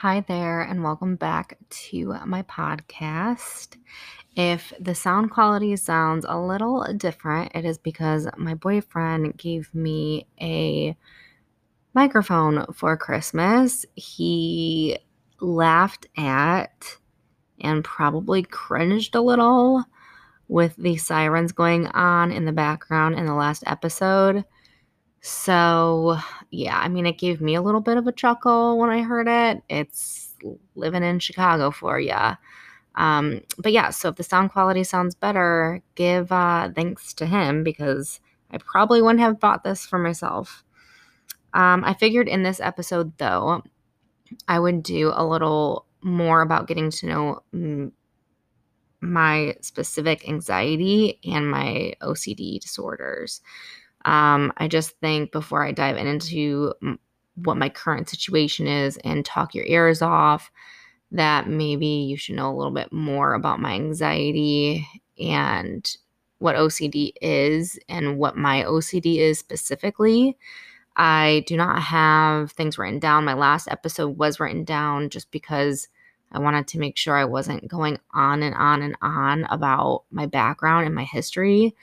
Hi 0.00 0.24
there, 0.26 0.62
and 0.62 0.82
welcome 0.82 1.16
back 1.16 1.58
to 1.68 2.14
my 2.24 2.40
podcast. 2.44 3.76
If 4.34 4.72
the 4.80 4.94
sound 4.94 5.30
quality 5.30 5.76
sounds 5.76 6.24
a 6.26 6.40
little 6.40 6.86
different, 6.96 7.52
it 7.54 7.66
is 7.66 7.76
because 7.76 8.26
my 8.38 8.54
boyfriend 8.54 9.36
gave 9.36 9.74
me 9.74 10.26
a 10.40 10.96
microphone 11.92 12.64
for 12.72 12.96
Christmas. 12.96 13.84
He 13.94 14.96
laughed 15.38 16.06
at 16.16 16.96
and 17.60 17.84
probably 17.84 18.42
cringed 18.42 19.14
a 19.14 19.20
little 19.20 19.84
with 20.48 20.74
the 20.76 20.96
sirens 20.96 21.52
going 21.52 21.88
on 21.88 22.32
in 22.32 22.46
the 22.46 22.52
background 22.52 23.16
in 23.16 23.26
the 23.26 23.34
last 23.34 23.64
episode. 23.66 24.46
So, 25.22 26.16
yeah, 26.50 26.78
I 26.78 26.88
mean, 26.88 27.06
it 27.06 27.18
gave 27.18 27.40
me 27.40 27.54
a 27.54 27.62
little 27.62 27.80
bit 27.80 27.98
of 27.98 28.06
a 28.06 28.12
chuckle 28.12 28.78
when 28.78 28.90
I 28.90 29.02
heard 29.02 29.28
it. 29.28 29.62
It's 29.68 30.34
living 30.74 31.02
in 31.02 31.18
Chicago 31.18 31.70
for 31.70 32.00
you. 32.00 32.16
Um, 32.96 33.42
but 33.58 33.72
yeah, 33.72 33.90
so 33.90 34.08
if 34.10 34.16
the 34.16 34.22
sound 34.24 34.52
quality 34.52 34.84
sounds 34.84 35.14
better, 35.14 35.82
give 35.94 36.32
uh, 36.32 36.70
thanks 36.74 37.14
to 37.14 37.26
him 37.26 37.64
because 37.64 38.20
I 38.50 38.58
probably 38.58 39.02
wouldn't 39.02 39.20
have 39.20 39.40
bought 39.40 39.64
this 39.64 39.86
for 39.86 39.98
myself. 39.98 40.64
Um, 41.54 41.84
I 41.84 41.94
figured 41.94 42.28
in 42.28 42.42
this 42.42 42.60
episode, 42.60 43.16
though, 43.18 43.62
I 44.48 44.58
would 44.60 44.82
do 44.82 45.12
a 45.14 45.26
little 45.26 45.86
more 46.02 46.42
about 46.42 46.68
getting 46.68 46.90
to 46.90 47.06
know 47.06 47.42
mm, 47.54 47.92
my 49.00 49.54
specific 49.60 50.28
anxiety 50.28 51.18
and 51.24 51.50
my 51.50 51.94
OCD 52.02 52.58
disorders. 52.58 53.40
Um, 54.04 54.52
I 54.56 54.68
just 54.68 54.98
think 55.00 55.32
before 55.32 55.64
I 55.64 55.72
dive 55.72 55.96
into 55.96 56.72
what 57.34 57.56
my 57.56 57.68
current 57.68 58.08
situation 58.08 58.66
is 58.66 58.98
and 58.98 59.24
talk 59.24 59.54
your 59.54 59.66
ears 59.66 60.02
off, 60.02 60.50
that 61.12 61.48
maybe 61.48 61.86
you 61.86 62.16
should 62.16 62.36
know 62.36 62.52
a 62.52 62.56
little 62.56 62.72
bit 62.72 62.92
more 62.92 63.34
about 63.34 63.60
my 63.60 63.72
anxiety 63.72 64.86
and 65.18 65.96
what 66.38 66.56
OCD 66.56 67.12
is 67.20 67.78
and 67.88 68.18
what 68.18 68.36
my 68.36 68.62
OCD 68.62 69.18
is 69.18 69.38
specifically. 69.38 70.36
I 70.96 71.44
do 71.46 71.56
not 71.56 71.80
have 71.82 72.52
things 72.52 72.78
written 72.78 72.98
down. 72.98 73.24
My 73.24 73.34
last 73.34 73.68
episode 73.68 74.18
was 74.18 74.40
written 74.40 74.64
down 74.64 75.10
just 75.10 75.30
because 75.30 75.88
I 76.32 76.38
wanted 76.38 76.66
to 76.68 76.78
make 76.78 76.96
sure 76.96 77.16
I 77.16 77.24
wasn't 77.24 77.68
going 77.68 77.98
on 78.12 78.42
and 78.42 78.54
on 78.54 78.82
and 78.82 78.96
on 79.02 79.44
about 79.44 80.04
my 80.10 80.26
background 80.26 80.86
and 80.86 80.94
my 80.94 81.04
history. 81.04 81.74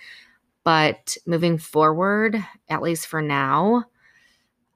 But 0.67 1.15
moving 1.25 1.57
forward, 1.57 2.43
at 2.67 2.81
least 2.81 3.07
for 3.07 3.21
now, 3.21 3.85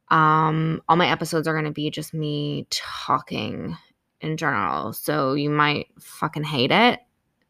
um, 0.09 0.81
all 0.88 0.95
my 0.95 1.09
episodes 1.09 1.50
are 1.50 1.53
going 1.53 1.66
to 1.66 1.72
be 1.72 1.89
just 1.89 2.14
me 2.14 2.66
talking 2.70 3.75
in 4.22 4.38
general. 4.38 4.94
So 4.94 5.33
you 5.33 5.50
might 5.50 5.88
fucking 6.00 6.45
hate 6.45 6.72
it. 6.72 7.02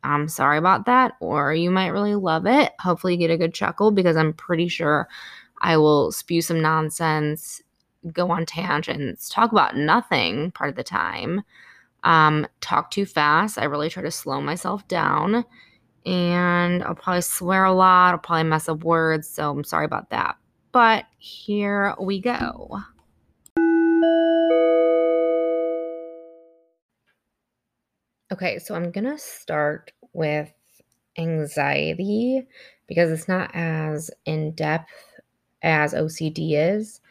I'm 0.03 0.27
sorry 0.27 0.57
about 0.57 0.87
that. 0.87 1.13
Or 1.19 1.53
you 1.53 1.69
might 1.69 1.89
really 1.89 2.15
love 2.15 2.47
it. 2.47 2.71
Hopefully, 2.79 3.13
you 3.13 3.19
get 3.19 3.29
a 3.29 3.37
good 3.37 3.53
chuckle 3.53 3.91
because 3.91 4.17
I'm 4.17 4.33
pretty 4.33 4.69
sure 4.69 5.07
I 5.61 5.77
will 5.77 6.11
spew 6.11 6.41
some 6.41 6.63
nonsense, 6.63 7.61
go 8.11 8.31
on 8.31 8.47
tangents, 8.47 9.29
talk 9.29 9.51
about 9.51 9.77
nothing 9.77 10.49
part 10.49 10.71
of 10.71 10.75
the 10.75 10.83
time, 10.83 11.43
um, 12.01 12.47
talk 12.59 12.89
too 12.89 13.05
fast. 13.05 13.59
I 13.59 13.65
really 13.65 13.91
try 13.91 14.01
to 14.01 14.09
slow 14.09 14.41
myself 14.41 14.87
down 14.87 15.45
and 16.05 16.83
I'll 16.83 16.95
probably 16.95 17.21
swear 17.21 17.65
a 17.65 17.73
lot. 17.73 18.13
I'll 18.13 18.19
probably 18.19 18.43
mess 18.43 18.69
up 18.69 18.83
words, 18.83 19.27
so 19.27 19.51
I'm 19.51 19.63
sorry 19.63 19.85
about 19.85 20.09
that. 20.09 20.37
But 20.71 21.05
here 21.17 21.93
we 21.99 22.19
go. 22.19 22.79
Okay, 28.31 28.59
so 28.59 28.75
I'm 28.75 28.91
gonna 28.91 29.17
start 29.17 29.91
with 30.13 30.51
anxiety 31.17 32.47
because 32.87 33.11
it's 33.11 33.27
not 33.27 33.51
as 33.53 34.09
in 34.25 34.51
depth 34.51 34.89
as 35.61 35.93
OCD 35.93 36.53
is. 36.53 37.01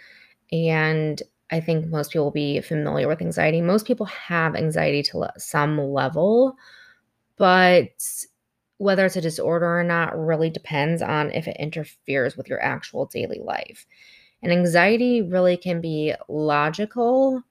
And 0.52 1.22
I 1.50 1.60
think 1.60 1.86
most 1.86 2.12
people 2.12 2.24
will 2.24 2.30
be 2.30 2.60
familiar 2.60 3.08
with 3.08 3.20
anxiety. 3.20 3.60
Most 3.60 3.86
people 3.86 4.06
have 4.06 4.56
anxiety 4.56 5.02
to 5.04 5.30
some 5.36 5.78
level, 5.78 6.56
but 7.36 7.90
whether 8.80 9.04
it's 9.04 9.16
a 9.16 9.20
disorder 9.20 9.78
or 9.78 9.84
not 9.84 10.18
really 10.18 10.48
depends 10.48 11.02
on 11.02 11.30
if 11.32 11.46
it 11.46 11.56
interferes 11.58 12.34
with 12.34 12.48
your 12.48 12.62
actual 12.64 13.04
daily 13.04 13.38
life. 13.38 13.84
And 14.42 14.50
anxiety 14.50 15.20
really 15.20 15.58
can 15.58 15.82
be 15.82 16.14
logical 16.30 17.42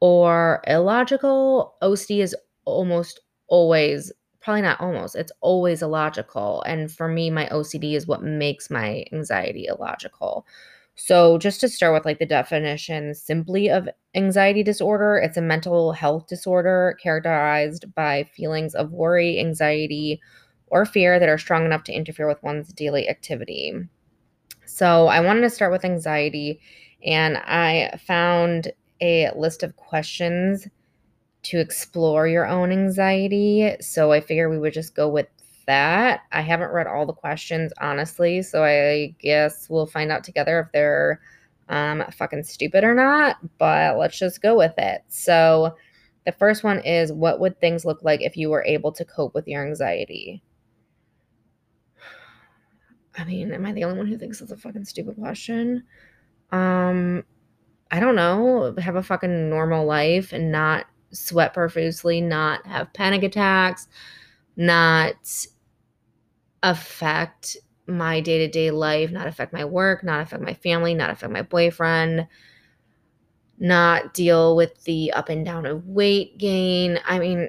or 0.00 0.62
illogical. 0.66 1.76
OCD 1.82 2.20
is 2.20 2.36
almost 2.64 3.20
always, 3.48 4.12
probably 4.40 4.62
not 4.62 4.80
almost, 4.80 5.16
it's 5.16 5.32
always 5.40 5.82
illogical. 5.82 6.62
And 6.62 6.90
for 6.90 7.08
me, 7.08 7.30
my 7.30 7.46
OCD 7.52 7.94
is 7.94 8.08
what 8.08 8.24
makes 8.24 8.70
my 8.70 9.04
anxiety 9.12 9.66
illogical. 9.68 10.46
So, 10.96 11.38
just 11.38 11.60
to 11.60 11.68
start 11.68 11.94
with 11.94 12.06
like 12.06 12.18
the 12.18 12.26
definition 12.26 13.14
simply 13.14 13.70
of 13.70 13.88
anxiety 14.14 14.62
disorder, 14.62 15.18
it's 15.18 15.36
a 15.36 15.42
mental 15.42 15.92
health 15.92 16.26
disorder 16.26 16.96
characterized 17.02 17.94
by 17.94 18.24
feelings 18.24 18.74
of 18.74 18.92
worry, 18.92 19.38
anxiety, 19.38 20.20
or 20.68 20.84
fear 20.84 21.18
that 21.18 21.28
are 21.28 21.38
strong 21.38 21.64
enough 21.64 21.84
to 21.84 21.92
interfere 21.92 22.26
with 22.26 22.42
one's 22.42 22.72
daily 22.72 23.08
activity. 23.08 23.72
So, 24.64 25.06
I 25.06 25.20
wanted 25.20 25.42
to 25.42 25.50
start 25.50 25.72
with 25.72 25.84
anxiety, 25.84 26.60
and 27.04 27.36
I 27.38 27.98
found 28.04 28.72
a 29.00 29.30
list 29.36 29.62
of 29.62 29.76
questions 29.76 30.66
to 31.44 31.58
explore 31.60 32.26
your 32.26 32.46
own 32.46 32.72
anxiety. 32.72 33.76
So, 33.80 34.12
I 34.12 34.20
figured 34.20 34.50
we 34.50 34.58
would 34.58 34.72
just 34.72 34.94
go 34.94 35.08
with 35.08 35.28
that. 35.66 36.20
I 36.32 36.40
haven't 36.40 36.72
read 36.72 36.86
all 36.86 37.06
the 37.06 37.12
questions, 37.12 37.72
honestly, 37.80 38.42
so 38.42 38.64
I 38.64 39.14
guess 39.20 39.68
we'll 39.68 39.86
find 39.86 40.10
out 40.10 40.24
together 40.24 40.60
if 40.60 40.72
they're 40.72 41.20
um, 41.68 42.04
fucking 42.16 42.44
stupid 42.44 42.84
or 42.84 42.94
not, 42.94 43.36
but 43.58 43.98
let's 43.98 44.18
just 44.18 44.42
go 44.42 44.56
with 44.56 44.74
it. 44.78 45.02
So, 45.08 45.76
the 46.24 46.32
first 46.32 46.64
one 46.64 46.80
is 46.80 47.12
What 47.12 47.40
would 47.40 47.60
things 47.60 47.84
look 47.84 48.02
like 48.02 48.20
if 48.20 48.36
you 48.36 48.50
were 48.50 48.64
able 48.64 48.92
to 48.92 49.04
cope 49.04 49.34
with 49.34 49.46
your 49.48 49.64
anxiety? 49.66 50.42
I 53.16 53.24
mean, 53.24 53.52
am 53.52 53.64
I 53.66 53.72
the 53.72 53.84
only 53.84 53.98
one 53.98 54.06
who 54.06 54.18
thinks 54.18 54.40
it's 54.40 54.52
a 54.52 54.56
fucking 54.56 54.84
stupid 54.84 55.16
question? 55.16 55.84
Um, 56.52 57.24
I 57.90 58.00
don't 58.00 58.16
know. 58.16 58.74
Have 58.78 58.96
a 58.96 59.02
fucking 59.02 59.50
normal 59.50 59.86
life 59.86 60.32
and 60.32 60.52
not 60.52 60.86
sweat 61.12 61.54
profusely, 61.54 62.20
not 62.20 62.66
have 62.66 62.92
panic 62.92 63.22
attacks, 63.22 63.88
not 64.56 65.14
affect 66.62 67.56
my 67.86 68.20
day 68.20 68.38
to 68.38 68.48
day 68.48 68.70
life, 68.70 69.10
not 69.12 69.26
affect 69.26 69.52
my 69.52 69.64
work, 69.64 70.02
not 70.02 70.20
affect 70.22 70.42
my 70.42 70.54
family, 70.54 70.94
not 70.94 71.10
affect 71.10 71.32
my 71.32 71.42
boyfriend, 71.42 72.26
not 73.58 74.12
deal 74.12 74.54
with 74.56 74.84
the 74.84 75.12
up 75.12 75.28
and 75.28 75.44
down 75.44 75.66
of 75.66 75.86
weight 75.86 76.36
gain. 76.38 76.98
I 77.06 77.18
mean, 77.18 77.48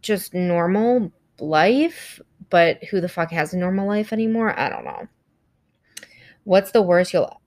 just 0.00 0.34
normal 0.34 1.12
life, 1.40 2.20
but 2.50 2.82
who 2.84 3.00
the 3.00 3.08
fuck 3.08 3.30
has 3.30 3.52
a 3.52 3.58
normal 3.58 3.86
life 3.86 4.12
anymore? 4.12 4.58
I 4.58 4.68
don't 4.68 4.84
know. 4.84 5.08
What's 6.44 6.70
the 6.70 6.82
worst 6.82 7.12
you'll 7.12 7.40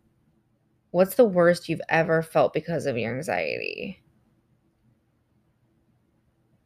what's 0.91 1.15
the 1.15 1.25
worst 1.25 1.69
you've 1.69 1.81
ever 1.89 2.21
felt 2.21 2.53
because 2.53 2.85
of 2.85 2.97
your 2.97 3.15
anxiety? 3.15 4.01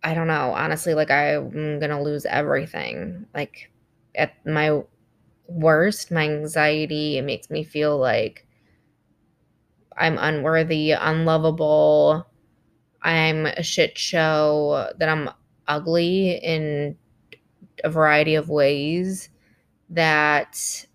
I 0.03 0.13
don't 0.13 0.27
know. 0.27 0.51
Honestly, 0.51 0.93
like 0.93 1.09
I'm 1.09 1.49
going 1.49 1.89
to 1.89 2.01
lose 2.01 2.25
everything. 2.25 3.25
Like 3.33 3.71
at 4.13 4.33
my 4.45 4.81
worst, 5.47 6.11
my 6.11 6.23
anxiety, 6.23 7.17
it 7.17 7.23
makes 7.23 7.49
me 7.49 7.63
feel 7.63 7.97
like 7.97 8.45
I'm 9.97 10.17
unworthy, 10.17 10.91
unlovable. 10.91 12.27
I'm 13.01 13.45
a 13.45 13.63
shit 13.63 13.97
show, 13.97 14.91
that 14.97 15.09
I'm 15.09 15.29
ugly 15.67 16.31
in 16.31 16.97
a 17.83 17.89
variety 17.89 18.35
of 18.35 18.49
ways 18.49 19.29
that 19.89 20.85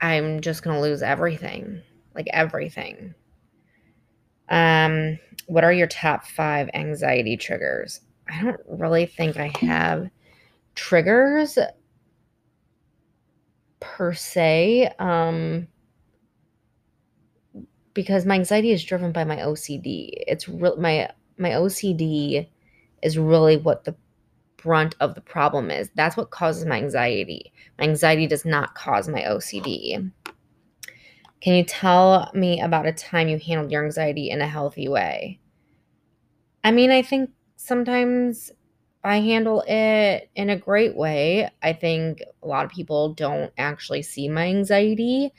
I'm 0.00 0.40
just 0.40 0.62
going 0.62 0.76
to 0.76 0.82
lose 0.82 1.02
everything. 1.02 1.82
Like 2.14 2.28
everything. 2.32 3.14
Um, 4.48 5.18
what 5.46 5.64
are 5.64 5.72
your 5.72 5.86
top 5.86 6.26
five 6.26 6.68
anxiety 6.74 7.36
triggers? 7.36 8.00
I 8.28 8.42
don't 8.42 8.60
really 8.68 9.06
think 9.06 9.36
I 9.36 9.52
have 9.60 10.08
triggers 10.74 11.58
per 13.80 14.12
se. 14.12 14.92
Um, 14.98 15.68
because 17.94 18.26
my 18.26 18.34
anxiety 18.34 18.72
is 18.72 18.84
driven 18.84 19.12
by 19.12 19.24
my 19.24 19.36
OCD. 19.36 20.10
It's 20.26 20.48
real 20.48 20.76
my 20.76 21.08
my 21.38 21.50
OCD 21.50 22.48
is 23.04 23.16
really 23.18 23.56
what 23.56 23.84
the 23.84 23.94
brunt 24.56 24.96
of 24.98 25.14
the 25.14 25.20
problem 25.20 25.70
is. 25.70 25.90
That's 25.94 26.16
what 26.16 26.30
causes 26.30 26.64
my 26.64 26.78
anxiety. 26.78 27.52
My 27.78 27.84
anxiety 27.84 28.26
does 28.26 28.44
not 28.44 28.74
cause 28.74 29.08
my 29.08 29.22
OCD. 29.22 30.10
Can 31.40 31.54
you 31.54 31.64
tell 31.64 32.30
me 32.34 32.60
about 32.60 32.86
a 32.86 32.92
time 32.92 33.28
you 33.28 33.38
handled 33.38 33.70
your 33.70 33.84
anxiety 33.84 34.30
in 34.30 34.40
a 34.40 34.48
healthy 34.48 34.88
way? 34.88 35.38
I 36.64 36.72
mean, 36.72 36.90
I 36.90 37.02
think 37.02 37.30
sometimes 37.56 38.50
I 39.04 39.18
handle 39.20 39.62
it 39.68 40.30
in 40.34 40.48
a 40.48 40.56
great 40.56 40.96
way. 40.96 41.50
I 41.62 41.74
think 41.74 42.22
a 42.42 42.46
lot 42.46 42.64
of 42.64 42.70
people 42.70 43.12
don't 43.12 43.52
actually 43.58 44.00
see 44.00 44.28
my 44.28 44.46
anxiety. 44.46 45.32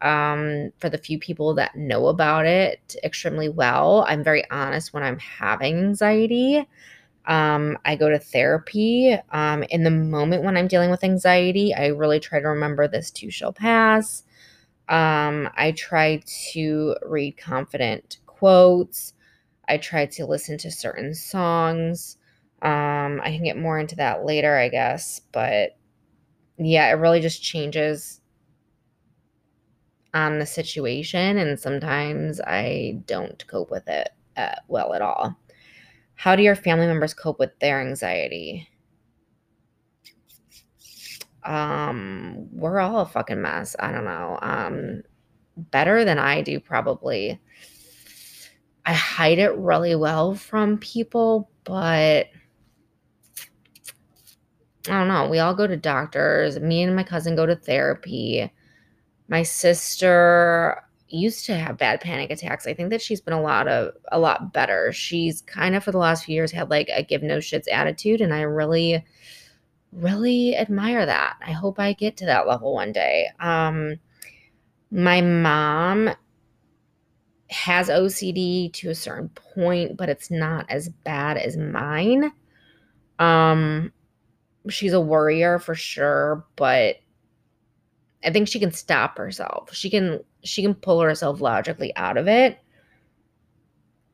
Um, 0.00 0.70
for 0.78 0.88
the 0.88 0.96
few 0.98 1.18
people 1.18 1.54
that 1.54 1.74
know 1.74 2.06
about 2.06 2.46
it 2.46 2.94
extremely 3.02 3.48
well, 3.48 4.04
I'm 4.06 4.22
very 4.22 4.48
honest 4.48 4.94
when 4.94 5.02
I'm 5.02 5.18
having 5.18 5.76
anxiety. 5.76 6.64
Um, 7.28 7.78
I 7.84 7.96
go 7.96 8.08
to 8.08 8.18
therapy. 8.18 9.16
Um, 9.30 9.62
in 9.64 9.84
the 9.84 9.90
moment 9.90 10.44
when 10.44 10.56
I'm 10.56 10.68
dealing 10.68 10.90
with 10.90 11.04
anxiety, 11.04 11.74
I 11.74 11.88
really 11.88 12.20
try 12.20 12.40
to 12.40 12.48
remember 12.48 12.88
this 12.88 13.10
too 13.10 13.30
shall 13.30 13.52
pass. 13.52 14.24
Um, 14.88 15.50
I 15.56 15.72
try 15.72 16.22
to 16.52 16.96
read 17.06 17.36
confident 17.36 18.18
quotes. 18.26 19.12
I 19.68 19.76
try 19.78 20.06
to 20.06 20.26
listen 20.26 20.58
to 20.58 20.70
certain 20.70 21.14
songs. 21.14 22.16
Um, 22.62 23.20
I 23.22 23.30
can 23.30 23.44
get 23.44 23.58
more 23.58 23.78
into 23.78 23.96
that 23.96 24.24
later, 24.24 24.56
I 24.56 24.68
guess, 24.68 25.20
but 25.32 25.76
yeah, 26.58 26.88
it 26.88 26.94
really 26.94 27.20
just 27.20 27.42
changes 27.42 28.20
on 30.14 30.38
the 30.38 30.46
situation, 30.46 31.36
and 31.38 31.60
sometimes 31.60 32.40
I 32.40 33.00
don't 33.06 33.46
cope 33.46 33.70
with 33.70 33.86
it 33.88 34.08
uh, 34.36 34.54
well 34.66 34.94
at 34.94 35.02
all. 35.02 35.38
How 36.18 36.34
do 36.34 36.42
your 36.42 36.56
family 36.56 36.88
members 36.88 37.14
cope 37.14 37.38
with 37.38 37.56
their 37.60 37.80
anxiety? 37.80 38.68
Um, 41.44 42.48
we're 42.50 42.80
all 42.80 43.02
a 43.02 43.06
fucking 43.06 43.40
mess. 43.40 43.76
I 43.78 43.92
don't 43.92 44.04
know. 44.04 44.36
Um, 44.42 45.02
better 45.56 46.04
than 46.04 46.18
I 46.18 46.42
do, 46.42 46.58
probably. 46.58 47.40
I 48.84 48.94
hide 48.94 49.38
it 49.38 49.56
really 49.58 49.94
well 49.94 50.34
from 50.34 50.78
people, 50.78 51.50
but 51.62 52.26
I 54.88 54.90
don't 54.90 55.06
know. 55.06 55.28
We 55.28 55.38
all 55.38 55.54
go 55.54 55.68
to 55.68 55.76
doctors. 55.76 56.58
Me 56.58 56.82
and 56.82 56.96
my 56.96 57.04
cousin 57.04 57.36
go 57.36 57.46
to 57.46 57.54
therapy. 57.54 58.52
My 59.28 59.44
sister 59.44 60.82
used 61.08 61.46
to 61.46 61.54
have 61.54 61.78
bad 61.78 62.00
panic 62.00 62.30
attacks. 62.30 62.66
I 62.66 62.74
think 62.74 62.90
that 62.90 63.02
she's 63.02 63.20
been 63.20 63.34
a 63.34 63.40
lot 63.42 63.68
of 63.68 63.94
a 64.12 64.18
lot 64.18 64.52
better. 64.52 64.92
She's 64.92 65.40
kind 65.42 65.74
of 65.74 65.84
for 65.84 65.92
the 65.92 65.98
last 65.98 66.24
few 66.24 66.34
years 66.34 66.52
had 66.52 66.70
like 66.70 66.90
a 66.94 67.02
give 67.02 67.22
no 67.22 67.38
shits 67.38 67.70
attitude 67.70 68.20
and 68.20 68.34
I 68.34 68.42
really 68.42 69.04
really 69.92 70.56
admire 70.56 71.06
that. 71.06 71.36
I 71.44 71.52
hope 71.52 71.78
I 71.78 71.94
get 71.94 72.16
to 72.18 72.26
that 72.26 72.46
level 72.46 72.74
one 72.74 72.92
day. 72.92 73.28
Um 73.40 73.96
my 74.90 75.20
mom 75.20 76.10
has 77.50 77.88
OCD 77.88 78.72
to 78.74 78.90
a 78.90 78.94
certain 78.94 79.30
point, 79.30 79.96
but 79.96 80.08
it's 80.08 80.30
not 80.30 80.66
as 80.68 80.88
bad 80.88 81.36
as 81.38 81.56
mine. 81.56 82.30
Um 83.18 83.92
she's 84.68 84.92
a 84.92 85.00
worrier 85.00 85.58
for 85.58 85.74
sure, 85.74 86.44
but 86.56 86.96
I 88.24 88.30
think 88.30 88.48
she 88.48 88.58
can 88.58 88.72
stop 88.72 89.16
herself. 89.16 89.72
She 89.72 89.90
can 89.90 90.20
she 90.42 90.62
can 90.62 90.74
pull 90.74 91.00
herself 91.00 91.40
logically 91.40 91.94
out 91.96 92.16
of 92.16 92.28
it. 92.28 92.58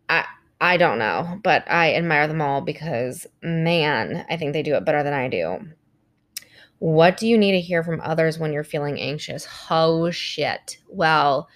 I 0.09 0.25
I 0.61 0.77
don't 0.77 0.99
know, 0.99 1.41
but 1.43 1.65
I 1.71 1.95
admire 1.95 2.29
them 2.29 2.41
all 2.41 2.61
because 2.61 3.27
man, 3.43 4.25
I 4.29 4.37
think 4.37 4.53
they 4.53 4.63
do 4.63 4.75
it 4.75 4.85
better 4.85 5.03
than 5.03 5.15
I 5.15 5.29
do. 5.29 5.59
What 6.79 7.17
do 7.17 7.27
you 7.27 7.39
need 7.39 7.53
to 7.53 7.61
hear 7.61 7.83
from 7.83 8.01
others 8.03 8.39
when 8.39 8.53
you're 8.53 8.65
feeling 8.65 9.01
anxious? 9.01 9.47
Oh 9.71 10.11
shit. 10.11 10.79
Well, 10.89 11.49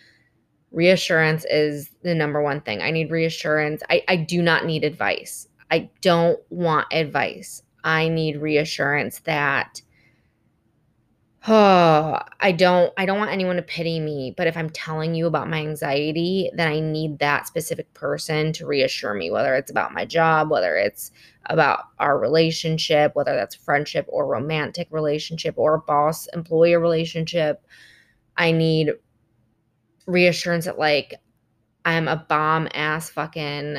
reassurance 0.70 1.44
is 1.50 1.90
the 2.02 2.14
number 2.14 2.42
one 2.42 2.60
thing. 2.60 2.80
I 2.80 2.90
need 2.90 3.10
reassurance. 3.10 3.82
I, 3.90 4.02
I 4.08 4.16
do 4.16 4.42
not 4.42 4.64
need 4.64 4.84
advice. 4.84 5.48
I 5.70 5.90
don't 6.00 6.40
want 6.50 6.86
advice. 6.92 7.62
I 7.84 8.08
need 8.08 8.40
reassurance 8.40 9.20
that 9.20 9.82
oh, 11.46 12.18
I 12.40 12.52
don't 12.52 12.92
I 12.96 13.06
don't 13.06 13.18
want 13.18 13.30
anyone 13.30 13.56
to 13.56 13.62
pity 13.62 14.00
me, 14.00 14.34
but 14.36 14.46
if 14.46 14.56
I'm 14.56 14.70
telling 14.70 15.14
you 15.14 15.26
about 15.26 15.48
my 15.48 15.58
anxiety, 15.58 16.50
then 16.54 16.68
I 16.68 16.80
need 16.80 17.18
that 17.20 17.46
specific 17.46 17.92
person 17.94 18.52
to 18.54 18.66
reassure 18.66 19.14
me 19.14 19.30
whether 19.30 19.54
it's 19.54 19.70
about 19.70 19.94
my 19.94 20.04
job, 20.04 20.50
whether 20.50 20.76
it's 20.76 21.10
about 21.46 21.84
our 21.98 22.18
relationship, 22.18 23.14
whether 23.14 23.34
that's 23.34 23.54
friendship 23.54 24.06
or 24.08 24.26
romantic 24.26 24.88
relationship 24.90 25.54
or 25.56 25.78
boss 25.78 26.26
employer 26.34 26.80
relationship. 26.80 27.64
I 28.36 28.52
need 28.52 28.92
reassurance 30.06 30.64
that 30.64 30.78
like 30.78 31.14
I'm 31.84 32.08
a 32.08 32.16
bomb 32.28 32.68
ass 32.74 33.10
fucking 33.10 33.78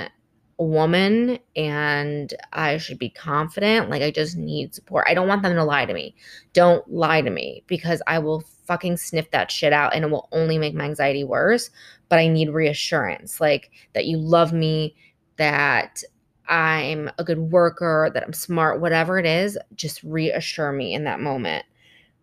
woman 0.63 1.39
and 1.56 2.33
I 2.53 2.77
should 2.77 3.00
be 3.00 3.09
confident. 3.09 3.89
Like, 3.89 4.01
I 4.01 4.11
just 4.11 4.38
need 4.38 4.75
support. 4.75 5.06
I 5.07 5.13
don't 5.13 5.27
want 5.27 5.41
them 5.41 5.56
to 5.56 5.63
lie 5.63 5.85
to 5.85 5.94
me. 5.94 6.15
Don't 6.53 6.88
lie 6.91 7.21
to 7.21 7.29
me 7.29 7.63
because 7.67 8.01
I 8.07 8.19
will 8.19 8.41
fucking 8.65 8.97
sniff 8.97 9.31
that 9.31 9.51
shit 9.51 9.73
out 9.73 9.95
and 9.95 10.03
it 10.03 10.11
will 10.11 10.27
only 10.31 10.57
make 10.57 10.75
my 10.75 10.83
anxiety 10.83 11.23
worse. 11.23 11.69
But 12.09 12.19
I 12.19 12.27
need 12.27 12.50
reassurance 12.50 13.39
like 13.39 13.71
that 13.94 14.06
you 14.06 14.17
love 14.17 14.51
me, 14.51 14.95
that 15.38 16.03
I'm 16.47 17.09
a 17.17 17.23
good 17.23 17.39
worker, 17.39 18.09
that 18.13 18.23
I'm 18.23 18.33
smart, 18.33 18.81
whatever 18.81 19.19
it 19.19 19.25
is, 19.25 19.57
just 19.75 20.03
reassure 20.03 20.71
me 20.71 20.94
in 20.94 21.03
that 21.06 21.19
moment. 21.19 21.65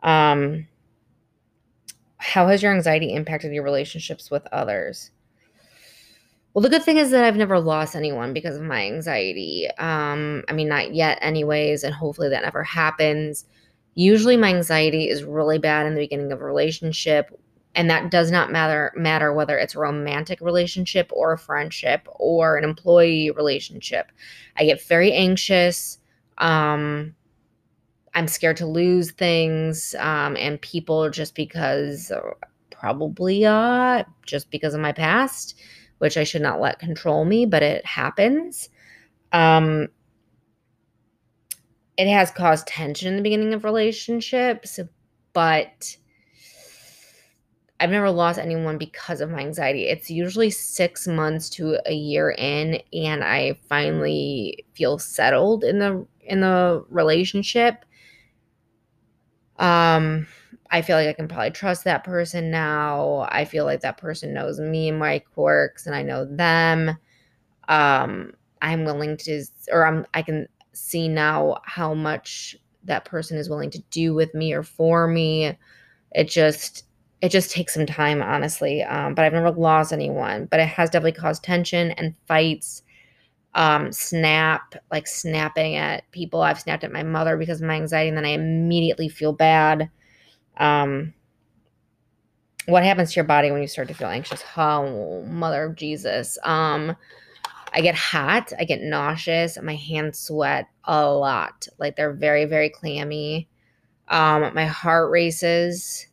Um, 0.03 0.67
how 2.19 2.49
has 2.49 2.63
your 2.63 2.75
anxiety 2.75 3.15
impacted 3.15 3.53
your 3.53 3.63
relationships 3.63 4.31
with 4.31 4.47
others? 4.53 5.11
Well, 6.57 6.63
the 6.63 6.71
good 6.71 6.85
thing 6.85 6.97
is 6.97 7.11
that 7.11 7.23
I've 7.23 7.37
never 7.37 7.61
lost 7.61 7.95
anyone 7.95 8.33
because 8.33 8.57
of 8.57 8.63
my 8.63 8.87
anxiety. 8.87 9.69
Um, 9.77 10.43
I 10.49 10.55
mean, 10.55 10.69
not 10.69 10.95
yet, 10.95 11.19
anyways, 11.21 11.85
and 11.85 11.95
hopefully 11.95 12.31
that 12.31 12.45
never 12.45 12.63
happens. 12.63 13.45
Usually, 13.95 14.39
my 14.39 14.49
anxiety 14.49 15.07
is 15.11 15.23
really 15.23 15.59
bad 15.59 15.85
in 15.85 15.93
the 15.93 16.01
beginning 16.01 16.33
of 16.33 16.41
a 16.41 16.45
relationship, 16.47 17.39
and 17.75 17.91
that 17.91 18.11
does 18.11 18.31
not 18.31 18.51
matter 18.51 18.91
matter 18.97 19.35
whether 19.35 19.59
it's 19.59 19.75
a 19.75 19.79
romantic 19.81 20.41
relationship 20.41 21.11
or 21.13 21.35
a 21.35 21.39
friendship 21.39 22.09
or 22.15 22.57
an 22.57 22.65
employee 22.65 23.31
relationship. 23.33 24.11
I 24.57 24.65
get 24.65 24.83
very 24.83 25.13
anxious. 25.13 25.99
Um, 26.39 27.15
I'm 28.15 28.29
scared 28.29 28.57
to 28.57 28.67
lose 28.67 29.11
things 29.11 29.95
um, 29.99 30.39
and 30.39 30.59
people 30.63 31.11
just 31.11 31.35
because, 31.35 32.11
uh, 32.11 32.23
probably, 32.71 33.45
uh, 33.45 34.05
just 34.25 34.51
because 34.51 34.73
of 34.73 34.81
my 34.81 34.93
past 34.93 35.55
which 35.99 36.17
I 36.17 36.25
should 36.25 36.43
not 36.43 36.61
let 36.61 36.79
control 36.79 37.25
me, 37.25 37.47
but 37.47 37.63
it 37.63 37.85
happens. 37.85 38.69
Um, 39.33 39.89
it 41.97 42.09
has 42.09 42.31
caused 42.31 42.67
tension 42.67 43.09
in 43.09 43.17
the 43.17 43.23
beginning 43.23 43.55
of 43.55 43.65
relationships, 43.65 44.79
but 45.33 45.97
I've 47.79 47.91
never 47.91 48.11
lost 48.11 48.39
anyone 48.39 48.79
because 48.79 49.21
of 49.21 49.31
my 49.31 49.41
anxiety. 49.41 49.85
It's 49.85 50.11
usually 50.11 50.51
six 50.51 51.07
months 51.07 51.51
to 51.51 51.79
a 51.87 51.93
year 51.93 52.31
in, 52.31 52.81
and 52.93 53.23
I 53.23 53.59
finally 53.69 54.65
feel 54.75 54.99
settled 54.99 55.65
in 55.65 55.79
the 55.79 56.07
in 56.21 56.41
the 56.41 56.85
relationship. 56.89 57.85
Um, 59.59 60.27
I 60.71 60.83
feel 60.83 60.97
like 60.97 61.09
I 61.09 61.13
can 61.13 61.29
probably 61.29 61.51
trust 61.51 61.85
that 61.85 62.05
person 62.05 62.51
now. 62.51 63.27
I 63.31 63.45
feel 63.45 63.65
like 63.65 63.81
that 63.81 63.99
person 63.99 64.35
knows 64.35 64.61
me 64.61 64.89
and 64.89 64.99
my 64.99 65.19
quirks 65.21 65.87
and 65.87 65.95
I 65.95 66.03
know 66.03 66.25
them. 66.25 66.97
Um 67.69 68.33
I'm 68.63 68.85
willing 68.85 69.17
to 69.19 69.45
or 69.73 69.87
I'm 69.87 70.07
I 70.15 70.23
can 70.23 70.49
see 70.75 71.09
now 71.09 71.59
how 71.65 71.95
much 71.95 72.57
that 72.85 73.05
person 73.05 73.39
is 73.39 73.51
willing 73.51 73.71
to 73.71 73.83
do 73.91 74.15
with 74.15 74.35
me 74.35 74.53
or 74.55 74.63
for 74.63 75.09
me. 75.09 75.59
It 76.13 76.29
just 76.31 76.85
it 77.23 77.31
just 77.31 77.53
takes 77.53 77.75
some 77.75 77.87
time 77.87 78.23
honestly. 78.23 78.83
Um 78.85 79.15
but 79.15 79.25
I've 79.25 79.33
never 79.35 79.53
lost 79.53 79.93
anyone, 79.93 80.47
but 80.47 80.61
it 80.61 80.69
has 80.69 80.91
definitely 80.91 81.21
caused 81.21 81.45
tension 81.45 81.93
and 81.93 82.17
fights. 82.29 82.83
Um, 83.55 83.91
snap, 83.91 84.75
like 84.91 85.07
snapping 85.07 85.77
at 85.77 86.11
people. 86.13 86.43
I've 86.43 86.61
snapped 86.61 86.85
at 86.85 86.93
my 86.93 87.03
mother 87.03 87.39
because 87.39 87.63
of 87.63 87.67
my 87.67 87.75
anxiety, 87.75 88.09
and 88.09 88.17
then 88.17 88.27
I 88.27 88.31
immediately 88.31 89.09
feel 89.09 89.33
bad. 89.33 89.89
Um, 90.57 91.15
what 92.67 92.83
happens 92.83 93.13
to 93.13 93.17
your 93.17 93.25
body 93.25 93.51
when 93.51 93.63
you 93.63 93.69
start 93.69 93.89
to 93.89 93.95
feel 93.95 94.09
anxious? 94.09 94.43
Oh, 94.57 95.23
mother 95.23 95.65
of 95.65 95.77
Jesus. 95.77 96.39
Um, 96.43 96.97
I 97.73 97.81
get 97.81 97.95
hot, 97.95 98.53
I 98.59 98.65
get 98.65 98.81
nauseous, 98.81 99.59
my 99.63 99.75
hands 99.75 100.19
sweat 100.19 100.67
a 100.85 101.09
lot. 101.09 101.69
Like 101.79 101.97
they're 101.97 102.13
very, 102.13 102.45
very 102.45 102.71
clammy. 102.71 103.49
Um, 104.09 104.53
my 104.55 104.67
heart 104.67 105.11
races. 105.11 106.07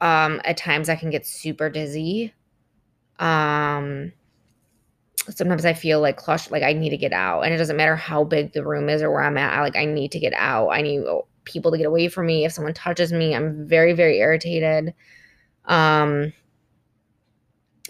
Um, 0.00 0.40
at 0.44 0.56
times 0.56 0.88
I 0.88 0.96
can 0.96 1.10
get 1.10 1.26
super 1.26 1.68
dizzy. 1.68 2.32
Um, 3.18 4.12
sometimes 5.28 5.64
I 5.64 5.74
feel 5.74 6.00
like 6.00 6.16
clutched, 6.16 6.50
like 6.50 6.62
I 6.62 6.72
need 6.72 6.90
to 6.90 6.96
get 6.96 7.12
out. 7.12 7.42
And 7.42 7.52
it 7.52 7.58
doesn't 7.58 7.76
matter 7.76 7.96
how 7.96 8.24
big 8.24 8.52
the 8.52 8.64
room 8.64 8.88
is 8.88 9.02
or 9.02 9.10
where 9.10 9.22
I'm 9.22 9.38
at. 9.38 9.52
I 9.52 9.60
like 9.60 9.76
I 9.76 9.84
need 9.84 10.12
to 10.12 10.18
get 10.18 10.32
out. 10.34 10.70
I 10.70 10.82
need 10.82 11.04
people 11.50 11.70
to 11.70 11.78
get 11.78 11.86
away 11.86 12.08
from 12.08 12.26
me. 12.26 12.44
If 12.44 12.52
someone 12.52 12.74
touches 12.74 13.12
me, 13.12 13.34
I'm 13.34 13.66
very, 13.66 13.92
very 13.92 14.18
irritated. 14.18 14.94
Um, 15.66 16.32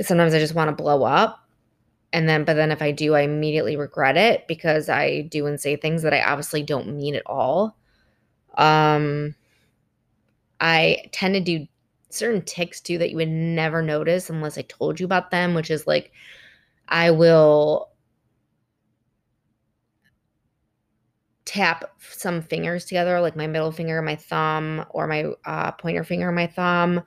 sometimes 0.01 0.35
I 0.35 0.39
just 0.39 0.55
want 0.55 0.69
to 0.69 0.83
blow 0.83 1.05
up. 1.05 1.47
And 2.13 2.29
then, 2.29 2.45
but 2.45 2.55
then 2.55 2.73
if 2.73 2.83
I 2.83 2.91
do, 2.91 3.15
I 3.15 3.21
immediately 3.21 3.77
regret 3.77 4.17
it 4.17 4.49
because 4.49 4.89
I 4.89 5.23
do 5.23 5.47
and 5.47 5.61
say 5.61 5.77
things 5.77 6.03
that 6.03 6.13
I 6.13 6.23
obviously 6.23 6.63
don't 6.63 6.97
mean 6.97 7.15
at 7.15 7.23
all. 7.27 7.77
Um, 8.57 9.37
I 10.61 11.05
tend 11.13 11.35
to 11.35 11.41
do 11.41 11.67
certain 12.09 12.43
ticks 12.43 12.81
too 12.81 12.99
that 12.99 13.11
you 13.11 13.17
would 13.17 13.29
never 13.29 13.81
notice 13.81 14.29
unless 14.29 14.59
I 14.59 14.63
told 14.63 14.99
you 14.99 15.07
about 15.07 15.31
them, 15.31 15.55
which 15.55 15.71
is 15.71 15.87
like 15.87 16.11
I 16.89 17.13
will 17.13 17.90
tap 21.51 21.85
some 21.99 22.43
fingers 22.43 22.85
together, 22.85 23.21
like 23.21 23.35
my 23.35 23.49
middle 23.49 23.73
finger, 23.73 24.01
my 24.03 24.15
thumb, 24.15 24.85
or 24.91 25.09
my 25.09 25.25
uh, 25.45 25.73
pointer 25.73 26.05
finger, 26.05 26.31
my 26.31 26.47
thumb. 26.47 27.03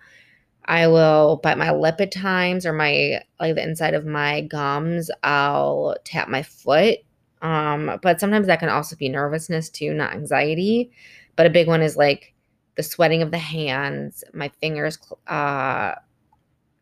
I 0.66 0.88
will 0.88 1.40
bite 1.42 1.58
my 1.58 1.72
lip 1.72 2.02
at 2.02 2.12
times, 2.12 2.66
or 2.66 2.74
my 2.74 3.22
like 3.40 3.56
the 3.56 3.64
inside 3.64 3.94
of 3.94 4.06
my 4.06 4.42
gums. 4.42 5.10
I'll 5.24 5.96
tap 6.04 6.28
my 6.28 6.44
foot. 6.44 7.00
Um, 7.42 8.00
but 8.02 8.20
sometimes 8.20 8.48
that 8.48 8.60
can 8.60 8.68
also 8.68 8.98
be 8.98 9.08
nervousness 9.08 9.70
too, 9.70 9.94
not 9.94 10.14
anxiety. 10.14 10.92
But 11.38 11.46
a 11.46 11.50
big 11.50 11.68
one 11.68 11.82
is 11.82 11.96
like 11.96 12.34
the 12.76 12.84
sweating 12.84 13.22
of 13.22 13.32
the 13.32 13.38
hands, 13.38 14.26
my 14.34 14.50
fingers, 14.60 14.98
uh, 15.28 15.96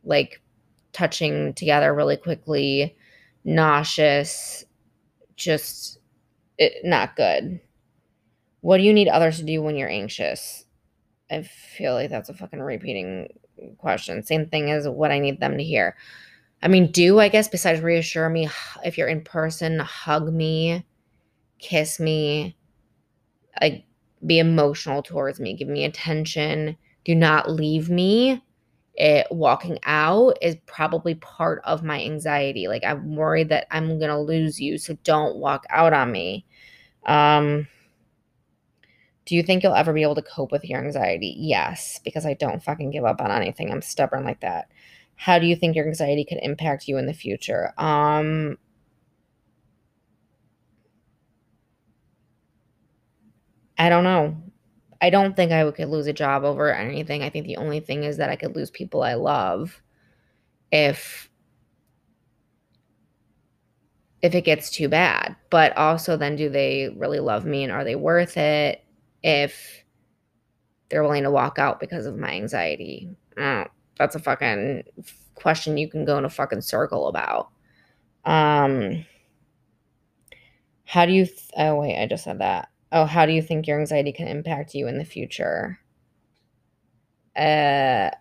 like 0.04 0.42
touching 0.94 1.54
together 1.54 1.94
really 1.94 2.18
quickly, 2.18 2.96
nauseous, 3.44 4.66
just 5.36 6.00
it, 6.58 6.84
not 6.84 7.16
good. 7.16 7.60
What 8.62 8.78
do 8.78 8.84
you 8.84 8.94
need 8.94 9.08
others 9.08 9.38
to 9.38 9.44
do 9.44 9.62
when 9.62 9.76
you're 9.76 9.90
anxious? 9.90 10.66
I 11.30 11.44
feel 11.44 11.94
like 11.94 12.10
that's 12.10 12.30
a 12.30 12.34
fucking 12.34 12.60
repeating 12.62 13.30
question. 13.78 14.24
Same 14.24 14.48
thing 14.48 14.70
as 14.70 14.88
what 14.88 15.12
I 15.12 15.20
need 15.20 15.40
them 15.40 15.58
to 15.58 15.64
hear. 15.64 15.96
I 16.62 16.68
mean, 16.68 16.92
do 16.92 17.20
I 17.20 17.30
guess 17.30 17.48
besides 17.48 17.82
reassure 17.82 18.30
me 18.30 18.50
if 18.84 18.98
you're 18.98 19.08
in 19.08 19.24
person, 19.24 19.80
hug 19.80 20.32
me, 20.32 20.86
kiss 21.58 22.00
me, 22.00 22.56
like 23.60 23.86
be 24.26 24.40
emotional 24.40 25.02
towards 25.02 25.40
me, 25.40 25.56
give 25.56 25.68
me 25.68 25.86
attention, 25.86 26.78
do 27.04 27.16
not 27.16 27.50
leave 27.50 27.90
me. 27.90 28.44
It 28.96 29.28
walking 29.32 29.80
out 29.84 30.38
is 30.42 30.58
probably 30.66 31.16
part 31.16 31.62
of 31.66 31.84
my 31.84 32.02
anxiety. 32.04 32.68
Like 32.68 32.84
I'm 32.84 33.16
worried 33.16 33.50
that 33.50 33.68
I'm 33.72 34.00
gonna 34.00 34.20
lose 34.22 34.60
you, 34.60 34.78
so 34.78 34.98
don't 35.04 35.38
walk 35.38 35.66
out 35.70 35.94
on 35.94 36.12
me. 36.12 36.46
Um, 37.06 37.68
do 39.26 39.36
you 39.36 39.44
think 39.44 39.64
you'll 39.64 39.76
ever 39.76 39.94
be 39.94 40.02
able 40.04 40.16
to 40.16 40.22
cope 40.22 40.52
with 40.52 40.66
your 40.66 40.84
anxiety? 40.84 41.36
Yes, 41.38 42.00
because 42.04 42.26
I 42.26 42.34
don't 42.34 42.64
fucking 42.64 42.92
give 42.92 43.06
up 43.06 43.22
on 43.22 43.32
anything. 43.32 43.72
I'm 43.72 43.82
stubborn 43.82 44.24
like 44.24 44.42
that. 44.42 44.70
How 45.16 45.38
do 45.40 45.46
you 45.46 45.56
think 45.56 45.76
your 45.76 45.88
anxiety 45.88 46.26
could 46.26 46.40
impact 46.42 46.88
you 46.88 46.98
in 46.98 47.06
the 47.06 47.14
future? 47.14 47.74
Um, 47.78 48.58
I 53.78 53.90
don't 53.90 54.04
know. 54.04 54.38
I 55.02 55.10
don't 55.10 55.36
think 55.36 55.52
I 55.52 55.70
could 55.72 55.90
lose 55.90 56.08
a 56.08 56.14
job 56.14 56.44
over 56.44 56.74
anything. 56.74 57.24
I 57.24 57.30
think 57.30 57.46
the 57.48 57.58
only 57.58 57.80
thing 57.80 58.04
is 58.04 58.18
that 58.18 58.30
I 58.30 58.36
could 58.36 58.56
lose 58.56 58.70
people 58.72 59.04
I 59.04 59.16
love 59.16 59.82
if 60.72 61.30
if 64.22 64.36
it 64.36 64.42
gets 64.46 64.70
too 64.70 64.88
bad. 64.88 65.36
But 65.50 65.76
also 65.78 66.18
then 66.18 66.36
do 66.36 66.50
they 66.50 66.90
really 66.96 67.20
love 67.20 67.46
me 67.46 67.64
and 67.64 67.72
are 67.72 67.84
they 67.84 67.96
worth 67.96 68.38
it 68.38 68.84
if 69.24 69.84
they're 70.90 71.04
willing 71.04 71.24
to 71.24 71.32
walk 71.32 71.58
out 71.60 71.80
because 71.80 72.06
of 72.06 72.18
my 72.18 72.32
anxiety? 72.32 73.10
Oh, 73.38 73.66
that's 73.98 74.16
a 74.16 74.20
fucking 74.20 74.84
question 75.36 75.78
you 75.78 75.90
can 75.90 76.06
go 76.06 76.18
in 76.18 76.26
a 76.26 76.30
fucking 76.30 76.62
circle 76.62 77.08
about. 77.08 77.50
Um 78.26 79.06
how 80.86 81.06
do 81.06 81.12
you 81.14 81.26
th- 81.26 81.50
oh 81.58 81.76
wait, 81.82 82.00
I 82.02 82.06
just 82.08 82.24
said 82.24 82.40
that. 82.40 82.70
Oh, 82.92 83.06
how 83.06 83.26
do 83.26 83.32
you 83.32 83.42
think 83.42 83.68
your 83.68 83.80
anxiety 83.80 84.12
can 84.12 84.28
impact 84.28 84.74
you 84.76 84.88
in 84.88 84.98
the 84.98 85.06
future? 85.06 85.80
Uh 87.36 88.12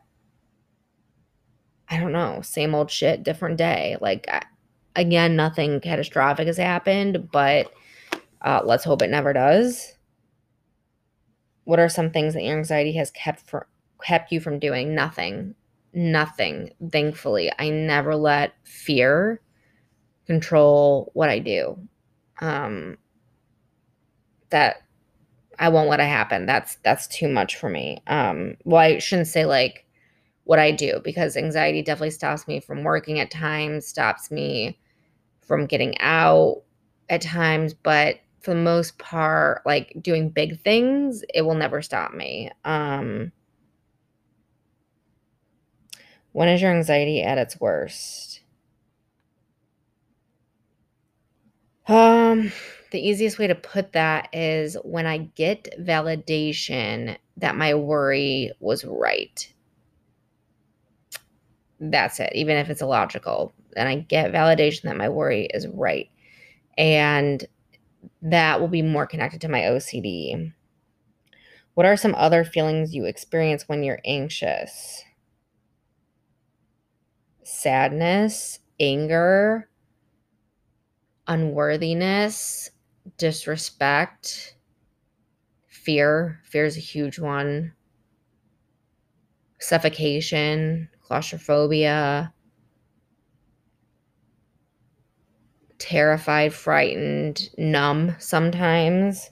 I 1.89 1.99
don't 1.99 2.12
know, 2.12 2.41
same 2.43 2.75
old 2.75 2.91
shit, 2.91 3.25
different 3.25 3.57
day. 3.57 3.97
Like 4.00 4.29
again, 4.95 5.35
nothing 5.35 5.81
catastrophic 5.81 6.47
has 6.47 6.57
happened, 6.57 7.31
but 7.33 7.73
uh, 8.43 8.61
let's 8.65 8.85
hope 8.85 9.03
it 9.03 9.11
never 9.11 9.33
does. 9.33 9.95
What 11.65 11.81
are 11.81 11.89
some 11.89 12.11
things 12.11 12.35
that 12.35 12.45
your 12.45 12.57
anxiety 12.57 12.93
has 12.93 13.11
kept 13.11 13.41
for 13.41 13.67
kept 14.03 14.31
you 14.33 14.41
from 14.41 14.59
doing? 14.61 14.95
Nothing. 14.95 15.57
Nothing. 15.93 16.71
Thankfully, 16.93 17.50
I 17.59 17.71
never 17.71 18.15
let 18.15 18.55
fear 18.65 19.41
control 20.27 21.11
what 21.15 21.29
I 21.29 21.41
do. 21.41 21.77
Um, 22.41 22.99
that 24.50 24.83
I 25.59 25.69
won't 25.69 25.90
let 25.90 26.00
it 26.00 26.04
happen. 26.04 26.47
That's 26.47 26.76
that's 26.85 27.07
too 27.09 27.28
much 27.28 27.57
for 27.57 27.69
me. 27.71 28.02
Um, 28.07 28.57
well, 28.64 28.80
I 28.80 28.99
shouldn't 28.99 29.28
say 29.28 29.45
like 29.47 29.87
what 30.45 30.59
I 30.59 30.73
do 30.73 31.00
because 31.04 31.37
anxiety 31.37 31.83
definitely 31.83 32.11
stops 32.11 32.49
me 32.49 32.61
from 32.61 32.85
working 32.85 33.21
at 33.21 33.30
times, 33.30 33.87
stops 33.87 34.30
me 34.30 34.78
from 35.42 35.66
getting 35.66 35.99
out 36.00 36.62
at 37.09 37.23
times, 37.23 37.75
but 37.75 38.21
for 38.40 38.52
the 38.52 38.61
most 38.61 38.99
part, 38.99 39.62
like 39.66 39.95
doing 40.00 40.30
big 40.30 40.62
things, 40.62 41.25
it 41.35 41.42
will 41.42 41.54
never 41.54 41.83
stop 41.83 42.14
me. 42.14 42.50
Um, 42.64 43.33
when 46.33 46.49
is 46.49 46.62
your 46.62 46.73
anxiety 46.73 47.23
at 47.23 47.38
its 47.38 47.61
worst? 47.61 48.40
Um, 51.88 52.52
the 52.91 53.01
easiest 53.01 53.39
way 53.39 53.47
to 53.47 53.55
put 53.55 53.93
that 53.93 54.29
is 54.33 54.77
when 54.85 55.07
I 55.07 55.19
get 55.19 55.69
validation 55.81 57.17
that 57.37 57.57
my 57.57 57.75
worry 57.75 58.53
was 58.61 58.85
right. 58.85 59.53
That's 61.81 62.21
it, 62.21 62.33
even 62.35 62.57
if 62.57 62.69
it's 62.69 62.83
illogical. 62.83 63.53
And 63.77 63.89
I 63.89 63.97
get 63.97 64.33
validation 64.33 64.83
that 64.83 64.97
my 64.97 65.09
worry 65.09 65.47
is 65.47 65.67
right. 65.69 66.11
And 66.77 67.45
that 68.23 68.61
will 68.61 68.69
be 68.69 68.83
more 68.83 69.07
connected 69.07 69.41
to 69.43 69.49
my 69.49 69.61
OCD. 69.61 70.53
What 71.75 71.87
are 71.87 71.97
some 71.97 72.15
other 72.17 72.45
feelings 72.45 72.95
you 72.95 73.05
experience 73.05 73.69
when 73.69 73.83
you're 73.83 74.01
anxious? 74.05 75.05
Sadness, 77.43 78.59
anger, 78.79 79.69
unworthiness, 81.27 82.71
disrespect, 83.17 84.57
fear. 85.67 86.40
Fear 86.45 86.64
is 86.64 86.76
a 86.76 86.81
huge 86.81 87.19
one. 87.19 87.73
Suffocation, 89.59 90.88
claustrophobia, 91.02 92.33
terrified, 95.79 96.55
frightened, 96.55 97.50
numb 97.59 98.14
sometimes. 98.19 99.31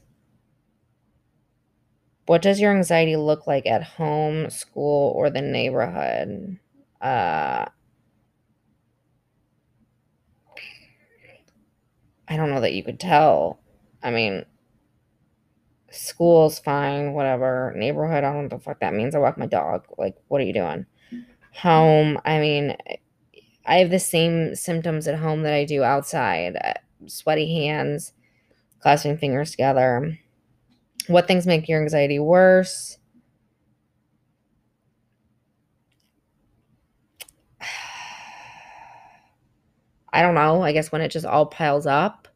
What 2.27 2.43
does 2.43 2.61
your 2.61 2.73
anxiety 2.77 3.17
look 3.17 3.47
like 3.47 3.67
at 3.67 3.83
home, 3.83 4.51
school, 4.51 5.13
or 5.17 5.31
the 5.31 5.41
neighborhood? 5.41 6.59
Uh, 7.01 7.67
I 12.29 12.37
don't 12.37 12.51
know 12.51 12.61
that 12.61 12.75
you 12.75 12.83
could 12.85 13.01
tell. 13.01 13.61
I 14.03 14.11
mean, 14.11 14.45
school's 15.91 16.59
fine, 16.59 17.13
whatever. 17.13 17.73
Neighborhood, 17.77 18.19
I 18.19 18.33
don't 18.33 18.35
know 18.35 18.41
what 18.43 18.51
the 18.51 18.59
fuck 18.59 18.81
that 18.81 18.95
means. 18.95 19.15
I 19.15 19.19
walk 19.19 19.39
my 19.39 19.47
dog. 19.47 19.85
Like, 19.97 20.17
what 20.29 20.41
are 20.41 20.45
you 20.45 20.53
doing? 20.53 20.87
Home, 21.63 22.21
I 22.25 22.41
mean, 22.41 22.77
I 23.67 23.79
have 23.79 23.91
the 23.91 23.99
same 24.01 24.55
symptoms 24.55 25.07
at 25.09 25.19
home 25.19 25.43
that 25.43 25.55
I 25.55 25.65
do 25.65 25.83
outside 25.85 26.57
uh, 26.65 26.75
sweaty 27.07 27.55
hands, 27.55 28.13
clasping 28.81 29.19
fingers 29.19 29.53
together. 29.53 30.19
What 31.09 31.29
things 31.29 31.47
make 31.47 31.69
your 31.69 31.83
anxiety 31.83 32.19
worse? 32.19 32.99
I 40.13 40.23
don't 40.23 40.35
know. 40.35 40.63
I 40.63 40.73
guess 40.73 40.91
when 40.91 41.01
it 41.01 41.11
just 41.11 41.27
all 41.27 41.47
piles 41.47 41.87
up. 41.87 42.29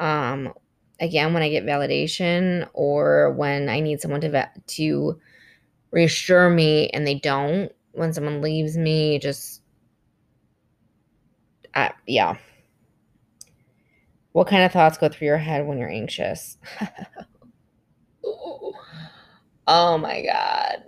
Um, 0.00 0.54
again, 1.00 1.34
when 1.34 1.42
I 1.42 1.48
get 1.48 1.64
validation 1.64 2.68
or 2.72 3.32
when 3.32 3.68
I 3.68 3.80
need 3.80 4.00
someone 4.00 4.20
to 4.22 4.50
to 4.66 5.20
reassure 5.90 6.50
me 6.50 6.90
and 6.90 7.06
they 7.06 7.14
don't. 7.14 7.72
When 7.92 8.12
someone 8.12 8.42
leaves 8.42 8.76
me, 8.76 9.18
just 9.20 9.62
uh, 11.74 11.90
yeah. 12.06 12.36
What 14.32 14.48
kind 14.48 14.64
of 14.64 14.72
thoughts 14.72 14.98
go 14.98 15.08
through 15.08 15.28
your 15.28 15.38
head 15.38 15.66
when 15.66 15.78
you're 15.78 15.88
anxious? 15.88 16.58
oh 19.66 19.98
my 19.98 20.22
god. 20.22 20.82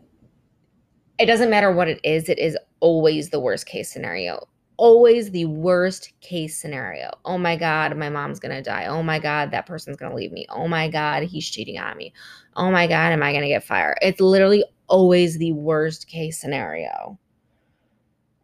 it 1.19 1.27
doesn't 1.27 1.51
matter 1.51 1.73
what 1.73 1.89
it 1.89 2.01
is, 2.05 2.29
it 2.29 2.39
is 2.39 2.57
always 2.81 3.31
the 3.31 3.41
worst 3.41 3.67
case 3.67 3.91
scenario. 3.91 4.47
Always 4.79 5.31
the 5.31 5.47
worst 5.47 6.13
case 6.21 6.61
scenario. 6.61 7.11
Oh 7.25 7.39
my 7.39 7.57
God, 7.57 7.97
my 7.97 8.11
mom's 8.11 8.39
gonna 8.41 8.63
die. 8.63 8.87
Oh 8.87 9.03
my 9.03 9.19
God, 9.19 9.51
that 9.51 9.67
person's 9.67 9.97
gonna 9.97 10.15
leave 10.15 10.33
me. 10.33 10.47
Oh 10.51 10.69
my 10.69 10.89
God, 10.89 11.23
he's 11.23 11.49
cheating 11.49 11.79
on 11.79 11.97
me. 11.97 12.13
Oh 12.57 12.71
my 12.71 12.87
God, 12.87 13.13
am 13.13 13.23
I 13.23 13.33
gonna 13.33 13.49
get 13.49 13.65
fired? 13.65 13.99
It's 14.03 14.21
literally 14.21 14.65
always 14.89 15.39
the 15.39 15.53
worst 15.53 16.09
case 16.09 16.39
scenario. 16.39 17.19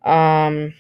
Um, 0.04 0.74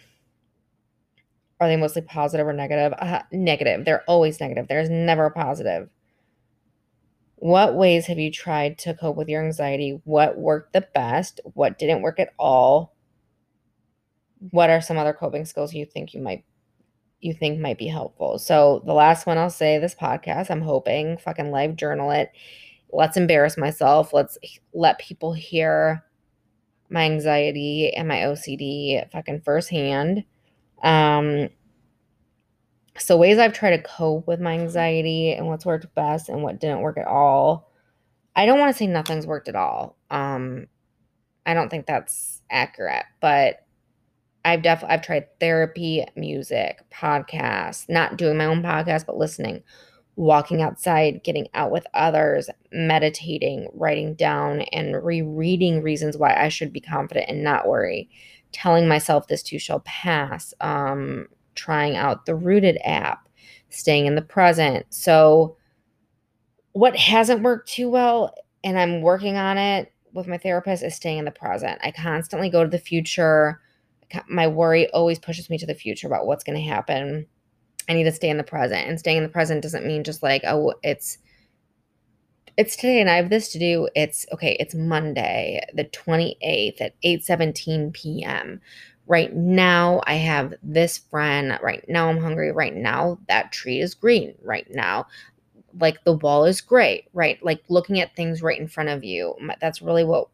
are 1.60 1.68
they 1.68 1.76
mostly 1.76 2.02
positive 2.02 2.46
or 2.46 2.52
negative? 2.52 2.92
Uh, 2.98 3.22
negative. 3.30 3.84
They're 3.84 4.04
always 4.08 4.40
negative. 4.40 4.66
There's 4.68 4.90
never 4.90 5.26
a 5.26 5.30
positive. 5.30 5.88
What 7.36 7.74
ways 7.74 8.06
have 8.06 8.18
you 8.18 8.30
tried 8.30 8.78
to 8.78 8.94
cope 8.94 9.16
with 9.16 9.28
your 9.28 9.44
anxiety? 9.44 10.00
What 10.04 10.38
worked 10.38 10.72
the 10.72 10.86
best? 10.94 11.40
What 11.54 11.78
didn't 11.78 12.02
work 12.02 12.18
at 12.18 12.32
all? 12.38 12.91
What 14.50 14.70
are 14.70 14.80
some 14.80 14.98
other 14.98 15.12
coping 15.12 15.44
skills 15.44 15.74
you 15.74 15.84
think 15.86 16.14
you 16.14 16.20
might 16.20 16.44
you 17.20 17.32
think 17.32 17.60
might 17.60 17.78
be 17.78 17.86
helpful? 17.86 18.38
So 18.38 18.82
the 18.84 18.92
last 18.92 19.26
one 19.26 19.38
I'll 19.38 19.50
say 19.50 19.78
this 19.78 19.94
podcast, 19.94 20.50
I'm 20.50 20.62
hoping 20.62 21.18
fucking 21.18 21.50
live 21.50 21.76
journal 21.76 22.10
it. 22.10 22.32
Let's 22.90 23.16
embarrass 23.16 23.56
myself. 23.56 24.12
Let's 24.12 24.36
let 24.74 24.98
people 24.98 25.32
hear 25.32 26.04
my 26.90 27.04
anxiety 27.04 27.92
and 27.94 28.08
my 28.08 28.18
OCD 28.18 29.10
fucking 29.10 29.42
firsthand. 29.42 30.24
Um 30.82 31.48
so 32.98 33.16
ways 33.16 33.38
I've 33.38 33.52
tried 33.54 33.76
to 33.76 33.82
cope 33.82 34.26
with 34.26 34.40
my 34.40 34.52
anxiety 34.52 35.32
and 35.32 35.46
what's 35.46 35.64
worked 35.64 35.92
best 35.94 36.28
and 36.28 36.42
what 36.42 36.60
didn't 36.60 36.82
work 36.82 36.98
at 36.98 37.06
all. 37.06 37.70
I 38.36 38.46
don't 38.46 38.58
want 38.58 38.72
to 38.72 38.78
say 38.78 38.86
nothing's 38.86 39.26
worked 39.26 39.48
at 39.48 39.56
all. 39.56 39.96
Um, 40.10 40.66
I 41.44 41.54
don't 41.54 41.68
think 41.68 41.86
that's 41.86 42.42
accurate, 42.50 43.04
but 43.20 43.66
I've 44.44 44.62
definitely 44.62 44.94
I've 44.94 45.02
tried 45.02 45.26
therapy, 45.40 46.04
music, 46.16 46.82
podcasts, 46.92 47.88
not 47.88 48.16
doing 48.16 48.36
my 48.36 48.46
own 48.46 48.62
podcast, 48.62 49.06
but 49.06 49.16
listening, 49.16 49.62
walking 50.16 50.62
outside, 50.62 51.22
getting 51.24 51.48
out 51.54 51.70
with 51.70 51.86
others, 51.94 52.50
meditating, 52.72 53.68
writing 53.72 54.14
down 54.14 54.62
and 54.72 55.02
rereading 55.04 55.82
reasons 55.82 56.16
why 56.16 56.34
I 56.34 56.48
should 56.48 56.72
be 56.72 56.80
confident 56.80 57.26
and 57.28 57.44
not 57.44 57.68
worry, 57.68 58.10
telling 58.50 58.88
myself 58.88 59.28
this 59.28 59.42
too 59.42 59.58
shall 59.58 59.80
pass, 59.80 60.52
um, 60.60 61.28
trying 61.54 61.96
out 61.96 62.26
the 62.26 62.32
Rootd 62.32 62.78
app, 62.84 63.28
staying 63.70 64.06
in 64.06 64.14
the 64.16 64.22
present. 64.22 64.86
So, 64.90 65.56
what 66.72 66.96
hasn't 66.96 67.42
worked 67.42 67.68
too 67.68 67.90
well, 67.90 68.34
and 68.64 68.78
I'm 68.78 69.02
working 69.02 69.36
on 69.36 69.58
it 69.58 69.92
with 70.12 70.26
my 70.26 70.38
therapist, 70.38 70.82
is 70.82 70.94
staying 70.94 71.18
in 71.18 71.24
the 71.24 71.30
present. 71.30 71.78
I 71.82 71.90
constantly 71.90 72.50
go 72.50 72.64
to 72.64 72.70
the 72.70 72.78
future. 72.78 73.60
My 74.28 74.46
worry 74.46 74.88
always 74.90 75.18
pushes 75.18 75.50
me 75.50 75.58
to 75.58 75.66
the 75.66 75.74
future 75.74 76.06
about 76.06 76.26
what's 76.26 76.44
going 76.44 76.58
to 76.58 76.68
happen. 76.68 77.26
I 77.88 77.94
need 77.94 78.04
to 78.04 78.12
stay 78.12 78.28
in 78.28 78.36
the 78.36 78.44
present. 78.44 78.88
And 78.88 78.98
staying 78.98 79.18
in 79.18 79.22
the 79.22 79.28
present 79.28 79.62
doesn't 79.62 79.86
mean 79.86 80.04
just 80.04 80.22
like, 80.22 80.42
oh, 80.46 80.74
it's 80.82 81.18
it's 82.58 82.76
today 82.76 83.00
and 83.00 83.08
I 83.08 83.16
have 83.16 83.30
this 83.30 83.50
to 83.52 83.58
do. 83.58 83.88
It's 83.94 84.26
okay, 84.32 84.56
it's 84.60 84.74
Monday, 84.74 85.64
the 85.74 85.84
28th 85.84 86.80
at 86.80 86.94
8:17 87.02 87.92
p.m 87.92 88.60
right 89.08 89.34
now 89.34 90.00
I 90.06 90.14
have 90.14 90.54
this 90.62 90.96
friend, 90.98 91.58
right 91.60 91.84
now 91.88 92.08
I'm 92.08 92.20
hungry, 92.20 92.52
right 92.52 92.74
now 92.74 93.18
that 93.26 93.50
tree 93.50 93.80
is 93.80 93.94
green, 93.94 94.34
right 94.42 94.66
now 94.70 95.06
like 95.78 96.04
the 96.04 96.12
wall 96.12 96.44
is 96.44 96.60
gray, 96.60 97.06
right? 97.12 97.42
Like 97.42 97.62
looking 97.68 98.00
at 98.00 98.14
things 98.14 98.42
right 98.42 98.58
in 98.58 98.68
front 98.68 98.90
of 98.90 99.04
you. 99.04 99.34
That's 99.60 99.82
really 99.82 100.04
what 100.04 100.28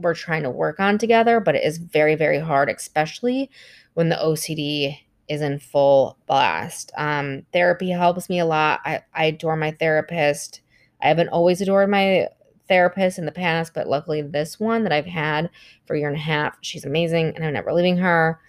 we're 0.00 0.14
trying 0.14 0.42
to 0.42 0.50
work 0.50 0.80
on 0.80 0.98
together, 0.98 1.40
but 1.40 1.54
it 1.54 1.64
is 1.64 1.78
very, 1.78 2.14
very 2.14 2.38
hard, 2.38 2.68
especially 2.68 3.50
when 3.94 4.08
the 4.08 4.16
OCD 4.16 4.98
is 5.28 5.40
in 5.40 5.58
full 5.58 6.18
blast. 6.26 6.90
Um, 6.96 7.46
therapy 7.52 7.90
helps 7.90 8.28
me 8.28 8.40
a 8.40 8.44
lot. 8.44 8.80
I, 8.84 9.00
I 9.14 9.26
adore 9.26 9.56
my 9.56 9.70
therapist. 9.70 10.60
I 11.00 11.08
haven't 11.08 11.28
always 11.28 11.60
adored 11.60 11.88
my 11.88 12.28
therapist 12.68 13.18
in 13.18 13.26
the 13.26 13.32
past, 13.32 13.72
but 13.74 13.88
luckily 13.88 14.22
this 14.22 14.58
one 14.58 14.82
that 14.84 14.92
I've 14.92 15.06
had 15.06 15.50
for 15.86 15.94
a 15.94 15.98
year 15.98 16.08
and 16.08 16.16
a 16.16 16.20
half, 16.20 16.56
she's 16.62 16.84
amazing 16.84 17.32
and 17.34 17.44
I'm 17.44 17.52
never 17.52 17.72
leaving 17.72 17.96
her. 17.98 18.40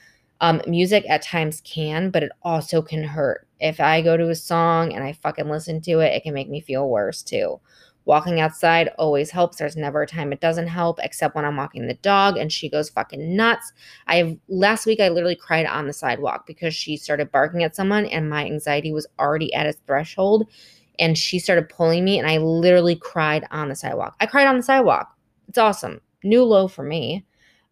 Um, 0.41 0.61
music 0.65 1.05
at 1.07 1.21
times 1.21 1.61
can, 1.61 2.09
but 2.09 2.23
it 2.23 2.31
also 2.41 2.81
can 2.81 3.03
hurt. 3.03 3.47
If 3.59 3.79
I 3.79 4.01
go 4.01 4.17
to 4.17 4.29
a 4.29 4.35
song 4.35 4.91
and 4.91 5.03
I 5.03 5.13
fucking 5.13 5.49
listen 5.49 5.81
to 5.81 5.99
it, 5.99 6.13
it 6.13 6.23
can 6.23 6.33
make 6.33 6.49
me 6.49 6.61
feel 6.61 6.89
worse 6.89 7.21
too. 7.21 7.59
Walking 8.05 8.39
outside 8.39 8.89
always 8.97 9.29
helps. 9.29 9.57
There's 9.57 9.75
never 9.75 10.01
a 10.01 10.07
time 10.07 10.33
it 10.33 10.39
doesn't 10.39 10.67
help, 10.67 10.99
except 11.03 11.35
when 11.35 11.45
I'm 11.45 11.57
walking 11.57 11.87
the 11.87 11.93
dog 11.95 12.37
and 12.37 12.51
she 12.51 12.69
goes 12.69 12.89
fucking 12.89 13.35
nuts. 13.35 13.71
I 14.07 14.39
last 14.47 14.85
week 14.85 14.99
I 14.99 15.09
literally 15.09 15.35
cried 15.35 15.67
on 15.67 15.87
the 15.87 15.93
sidewalk 15.93 16.47
because 16.47 16.73
she 16.73 16.97
started 16.97 17.31
barking 17.31 17.63
at 17.63 17.75
someone 17.75 18.05
and 18.05 18.29
my 18.29 18.45
anxiety 18.45 18.91
was 18.91 19.07
already 19.19 19.53
at 19.53 19.67
its 19.67 19.79
threshold 19.85 20.49
and 20.97 21.17
she 21.17 21.39
started 21.39 21.69
pulling 21.69 22.03
me 22.03 22.17
and 22.17 22.27
I 22.27 22.37
literally 22.37 22.95
cried 22.95 23.45
on 23.51 23.69
the 23.69 23.75
sidewalk. 23.75 24.15
I 24.19 24.25
cried 24.25 24.47
on 24.47 24.57
the 24.57 24.63
sidewalk. 24.63 25.15
It's 25.47 25.57
awesome. 25.57 26.01
New 26.23 26.43
low 26.43 26.67
for 26.67 26.83
me. 26.83 27.25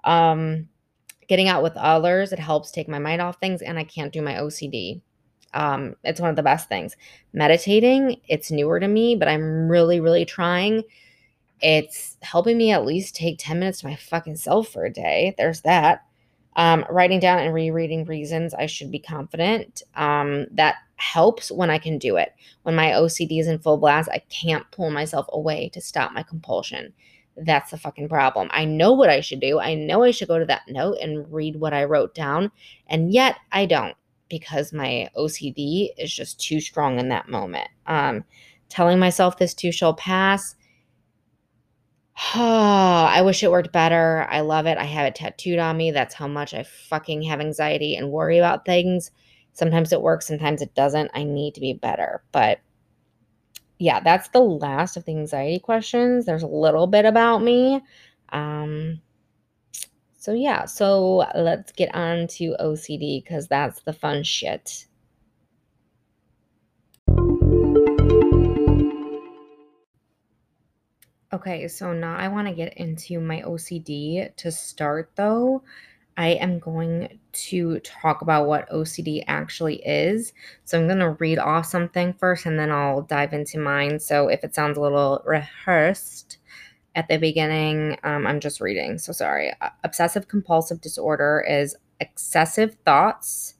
Um, 0.04 0.70
getting 1.28 1.48
out 1.48 1.64
with 1.64 1.76
others, 1.76 2.34
it 2.34 2.40
helps 2.40 2.72
take 2.72 2.88
my 2.88 3.00
mind 3.00 3.22
off 3.22 3.40
things 3.40 3.62
and 3.62 3.80
I 3.80 3.84
can't 3.84 4.14
do 4.14 4.22
my 4.22 4.36
OCD. 4.36 5.02
Um, 5.54 5.96
it's 6.04 6.22
one 6.22 6.30
of 6.30 6.36
the 6.36 6.44
best 6.44 6.70
things. 6.70 6.96
Meditating, 7.34 8.22
it's 8.28 8.52
newer 8.52 8.80
to 8.80 8.88
me, 8.88 9.16
but 9.16 9.28
I'm 9.28 9.70
really, 9.70 10.00
really 10.00 10.26
trying. 10.26 10.84
It's 11.62 12.18
helping 12.22 12.58
me 12.58 12.72
at 12.72 12.86
least 12.86 13.16
take 13.16 13.38
10 13.40 13.60
minutes 13.60 13.82
to 13.82 13.88
my 13.88 13.96
fucking 13.96 14.38
self 14.38 14.70
for 14.70 14.86
a 14.86 14.94
day. 14.94 15.36
There's 15.38 15.62
that. 15.62 16.06
Um, 16.56 16.86
writing 16.90 17.20
down 17.20 17.40
and 17.40 17.54
rereading 17.54 18.06
reasons 18.06 18.54
I 18.54 18.66
should 18.66 18.92
be 18.92 19.00
confident. 19.00 19.84
Um, 19.96 20.48
that 20.52 20.76
helps 20.98 21.52
when 21.52 21.70
I 21.70 21.78
can 21.78 21.98
do 21.98 22.18
it. 22.18 22.34
When 22.64 22.76
my 22.76 22.88
OCD 22.88 23.40
is 23.40 23.48
in 23.48 23.60
full 23.60 23.78
blast, 23.78 24.10
I 24.12 24.22
can't 24.30 24.70
pull 24.72 24.92
myself 24.92 25.28
away 25.32 25.70
to 25.70 25.82
stop 25.82 26.12
my 26.12 26.24
compulsion. 26.24 26.94
That's 27.38 27.72
the 27.72 27.78
fucking 27.78 28.10
problem. 28.10 28.50
I 28.52 28.66
know 28.66 28.92
what 28.92 29.10
I 29.10 29.22
should 29.22 29.40
do. 29.40 29.60
I 29.60 29.74
know 29.74 30.04
I 30.04 30.12
should 30.12 30.28
go 30.28 30.40
to 30.40 30.46
that 30.46 30.68
note 30.68 30.98
and 31.02 31.32
read 31.32 31.56
what 31.56 31.74
I 31.74 31.86
wrote 31.86 32.14
down. 32.14 32.52
And 32.88 33.14
yet 33.14 33.38
I 33.52 33.66
don't 33.66 33.96
because 34.30 34.72
my 34.74 35.10
OCD 35.18 35.90
is 35.98 36.14
just 36.14 36.40
too 36.40 36.60
strong 36.60 37.00
in 37.00 37.10
that 37.10 37.30
moment. 37.30 37.68
Um, 37.88 38.24
telling 38.70 39.00
myself 39.00 39.38
this 39.38 39.54
too 39.54 39.72
shall 39.72 39.94
pass. 39.94 40.56
Oh, 42.36 42.40
I 43.10 43.22
wish 43.24 43.44
it 43.44 43.52
worked 43.52 43.74
better. 43.74 44.28
I 44.30 44.42
love 44.42 44.66
it. 44.66 44.78
I 44.78 44.86
have 44.86 45.08
it 45.08 45.16
tattooed 45.16 45.60
on 45.60 45.78
me. 45.78 45.92
That's 45.92 46.16
how 46.16 46.28
much 46.28 46.54
I 46.54 46.64
fucking 46.64 47.24
have 47.24 47.40
anxiety 47.40 47.96
and 47.96 48.12
worry 48.12 48.38
about 48.38 48.66
things. 48.66 49.12
Sometimes 49.54 49.92
it 49.92 50.02
works, 50.02 50.28
sometimes 50.28 50.62
it 50.62 50.74
doesn't. 50.76 51.12
I 51.14 51.24
need 51.24 51.56
to 51.56 51.62
be 51.62 51.74
better. 51.74 52.24
But 52.32 52.60
yeah, 53.78 54.00
that's 54.02 54.30
the 54.30 54.40
last 54.40 54.98
of 54.98 55.06
the 55.06 55.14
anxiety 55.14 55.60
questions. 55.60 56.26
There's 56.26 56.44
a 56.44 56.48
little 56.48 56.88
bit 56.88 57.06
about 57.06 57.42
me. 57.42 57.82
Um, 58.32 59.02
so 60.20 60.34
yeah, 60.34 60.66
so 60.66 61.26
let's 61.34 61.72
get 61.72 61.96
on 61.96 62.28
to 62.28 62.54
OCD 62.60 63.24
because 63.24 63.48
that's 63.48 63.82
the 63.84 63.94
fun 63.94 64.22
shit. 64.24 64.86
Okay, 71.32 71.70
so 71.70 71.94
now 71.94 72.18
I 72.18 72.28
want 72.28 72.50
to 72.50 72.54
get 72.54 72.74
into 72.74 73.22
my 73.22 73.42
OCD. 73.44 74.36
To 74.36 74.52
start, 74.52 75.12
though, 75.16 75.64
I 76.18 76.32
am 76.32 76.60
going 76.60 77.18
to 77.32 77.80
talk 77.80 78.22
about 78.22 78.46
what 78.46 78.70
OCD 78.70 79.24
actually 79.26 79.78
is. 79.86 80.34
So 80.66 80.78
I'm 80.78 80.88
going 80.88 81.00
to 81.00 81.12
read 81.12 81.40
off 81.40 81.68
something 81.68 82.12
first 82.12 82.46
and 82.46 82.60
then 82.60 82.72
I'll 82.72 83.04
dive 83.04 83.32
into 83.32 83.58
mine. 83.58 84.02
So 84.02 84.28
if 84.28 84.44
it 84.44 84.54
sounds 84.54 84.78
a 84.78 84.82
little 84.82 85.24
rehearsed 85.26 86.39
at 86.96 87.08
the 87.08 87.18
beginning, 87.18 87.98
um, 88.04 88.26
I'm 88.26 88.40
just 88.40 88.62
reading. 88.62 88.98
So 88.98 89.12
sorry. 89.12 89.54
Obsessive 89.84 90.28
compulsive 90.28 90.82
disorder 90.82 91.46
is 91.48 91.76
excessive 92.00 92.76
thoughts 92.86 93.56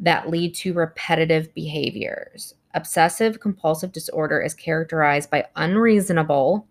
that 0.00 0.30
lead 0.30 0.54
to 0.56 0.72
repetitive 0.72 1.52
behaviors. 1.54 2.54
Obsessive 2.74 3.40
compulsive 3.40 3.92
disorder 3.92 4.40
is 4.40 4.54
characterized 4.54 5.30
by 5.30 5.46
unreasonable 5.56 6.66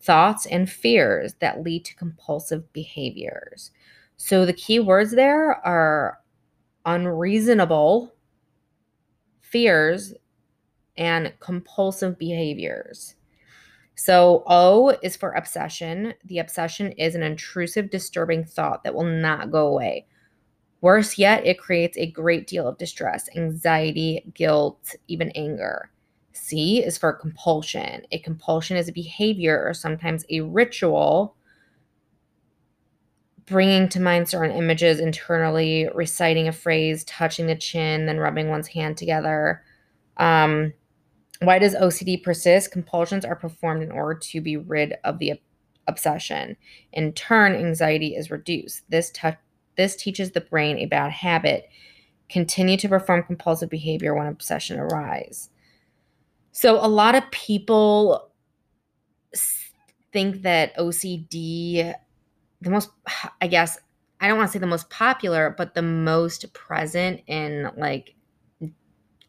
thoughts 0.00 0.46
and 0.46 0.70
fears 0.70 1.34
that 1.40 1.62
lead 1.62 1.84
to 1.84 1.94
compulsive 1.94 2.72
behaviors. 2.72 3.70
So 4.16 4.46
the 4.46 4.52
key 4.52 4.80
words 4.80 5.12
there 5.12 5.52
are 5.66 6.20
unreasonable 6.84 8.14
fears 9.40 10.14
and 10.96 11.32
compulsive 11.40 12.18
behaviors. 12.18 13.14
So, 14.02 14.44
O 14.46 14.96
is 15.02 15.14
for 15.14 15.32
obsession. 15.32 16.14
The 16.24 16.38
obsession 16.38 16.92
is 16.92 17.14
an 17.14 17.22
intrusive, 17.22 17.90
disturbing 17.90 18.46
thought 18.46 18.82
that 18.82 18.94
will 18.94 19.04
not 19.04 19.50
go 19.50 19.66
away. 19.66 20.06
Worse 20.80 21.18
yet, 21.18 21.44
it 21.44 21.58
creates 21.58 21.98
a 21.98 22.10
great 22.10 22.46
deal 22.46 22.66
of 22.66 22.78
distress, 22.78 23.28
anxiety, 23.36 24.24
guilt, 24.32 24.94
even 25.08 25.30
anger. 25.32 25.90
C 26.32 26.82
is 26.82 26.96
for 26.96 27.12
compulsion. 27.12 28.06
A 28.10 28.18
compulsion 28.20 28.78
is 28.78 28.88
a 28.88 28.92
behavior 28.92 29.62
or 29.62 29.74
sometimes 29.74 30.24
a 30.30 30.40
ritual 30.40 31.36
bringing 33.44 33.86
to 33.90 34.00
mind 34.00 34.30
certain 34.30 34.56
images 34.56 34.98
internally, 34.98 35.90
reciting 35.94 36.48
a 36.48 36.52
phrase, 36.52 37.04
touching 37.04 37.48
the 37.48 37.54
chin, 37.54 38.06
then 38.06 38.16
rubbing 38.16 38.48
one's 38.48 38.68
hand 38.68 38.96
together. 38.96 39.62
Um, 40.16 40.72
why 41.40 41.58
does 41.58 41.74
OCD 41.74 42.22
persist? 42.22 42.70
Compulsions 42.70 43.24
are 43.24 43.36
performed 43.36 43.82
in 43.82 43.90
order 43.90 44.18
to 44.18 44.40
be 44.40 44.56
rid 44.56 44.94
of 45.04 45.18
the 45.18 45.40
obsession. 45.86 46.56
In 46.92 47.12
turn, 47.12 47.54
anxiety 47.54 48.14
is 48.14 48.30
reduced. 48.30 48.82
This 48.88 49.12
this 49.76 49.96
teaches 49.96 50.32
the 50.32 50.42
brain 50.42 50.78
a 50.78 50.86
bad 50.86 51.12
habit. 51.12 51.68
Continue 52.28 52.76
to 52.76 52.88
perform 52.88 53.22
compulsive 53.22 53.70
behavior 53.70 54.14
when 54.14 54.26
obsession 54.26 54.78
arises. 54.78 55.50
So 56.52 56.76
a 56.84 56.86
lot 56.86 57.14
of 57.14 57.30
people 57.30 58.30
think 60.12 60.42
that 60.42 60.76
OCD 60.76 61.94
the 62.60 62.70
most 62.70 62.90
I 63.40 63.46
guess 63.46 63.78
I 64.20 64.28
don't 64.28 64.36
want 64.36 64.48
to 64.48 64.52
say 64.52 64.58
the 64.58 64.66
most 64.66 64.90
popular, 64.90 65.54
but 65.56 65.74
the 65.74 65.82
most 65.82 66.52
present 66.52 67.22
in 67.26 67.70
like 67.76 68.14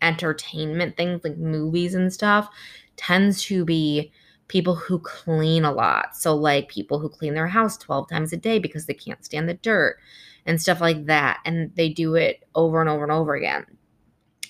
entertainment 0.02 0.98
things 0.98 1.24
like 1.24 1.38
movies 1.38 1.94
and 1.96 2.12
stuff 2.12 2.50
tends 2.98 3.44
to 3.44 3.66
be 3.66 4.12
people 4.48 4.76
who 4.76 5.00
clean 5.00 5.64
a 5.64 5.72
lot. 5.72 6.16
So 6.16 6.36
like 6.36 6.68
people 6.68 7.00
who 7.00 7.08
clean 7.08 7.34
their 7.34 7.48
house 7.48 7.78
12 7.78 8.10
times 8.10 8.34
a 8.34 8.38
day 8.38 8.60
because 8.60 8.86
they 8.86 8.94
can't 8.94 9.24
stand 9.24 9.48
the 9.48 9.54
dirt 9.54 9.98
and 10.46 10.62
stuff 10.62 10.82
like 10.82 11.06
that 11.06 11.40
and 11.46 11.74
they 11.76 11.88
do 11.88 12.16
it 12.16 12.44
over 12.54 12.82
and 12.82 12.90
over 12.90 13.04
and 13.04 13.12
over 13.14 13.34
again. 13.34 13.66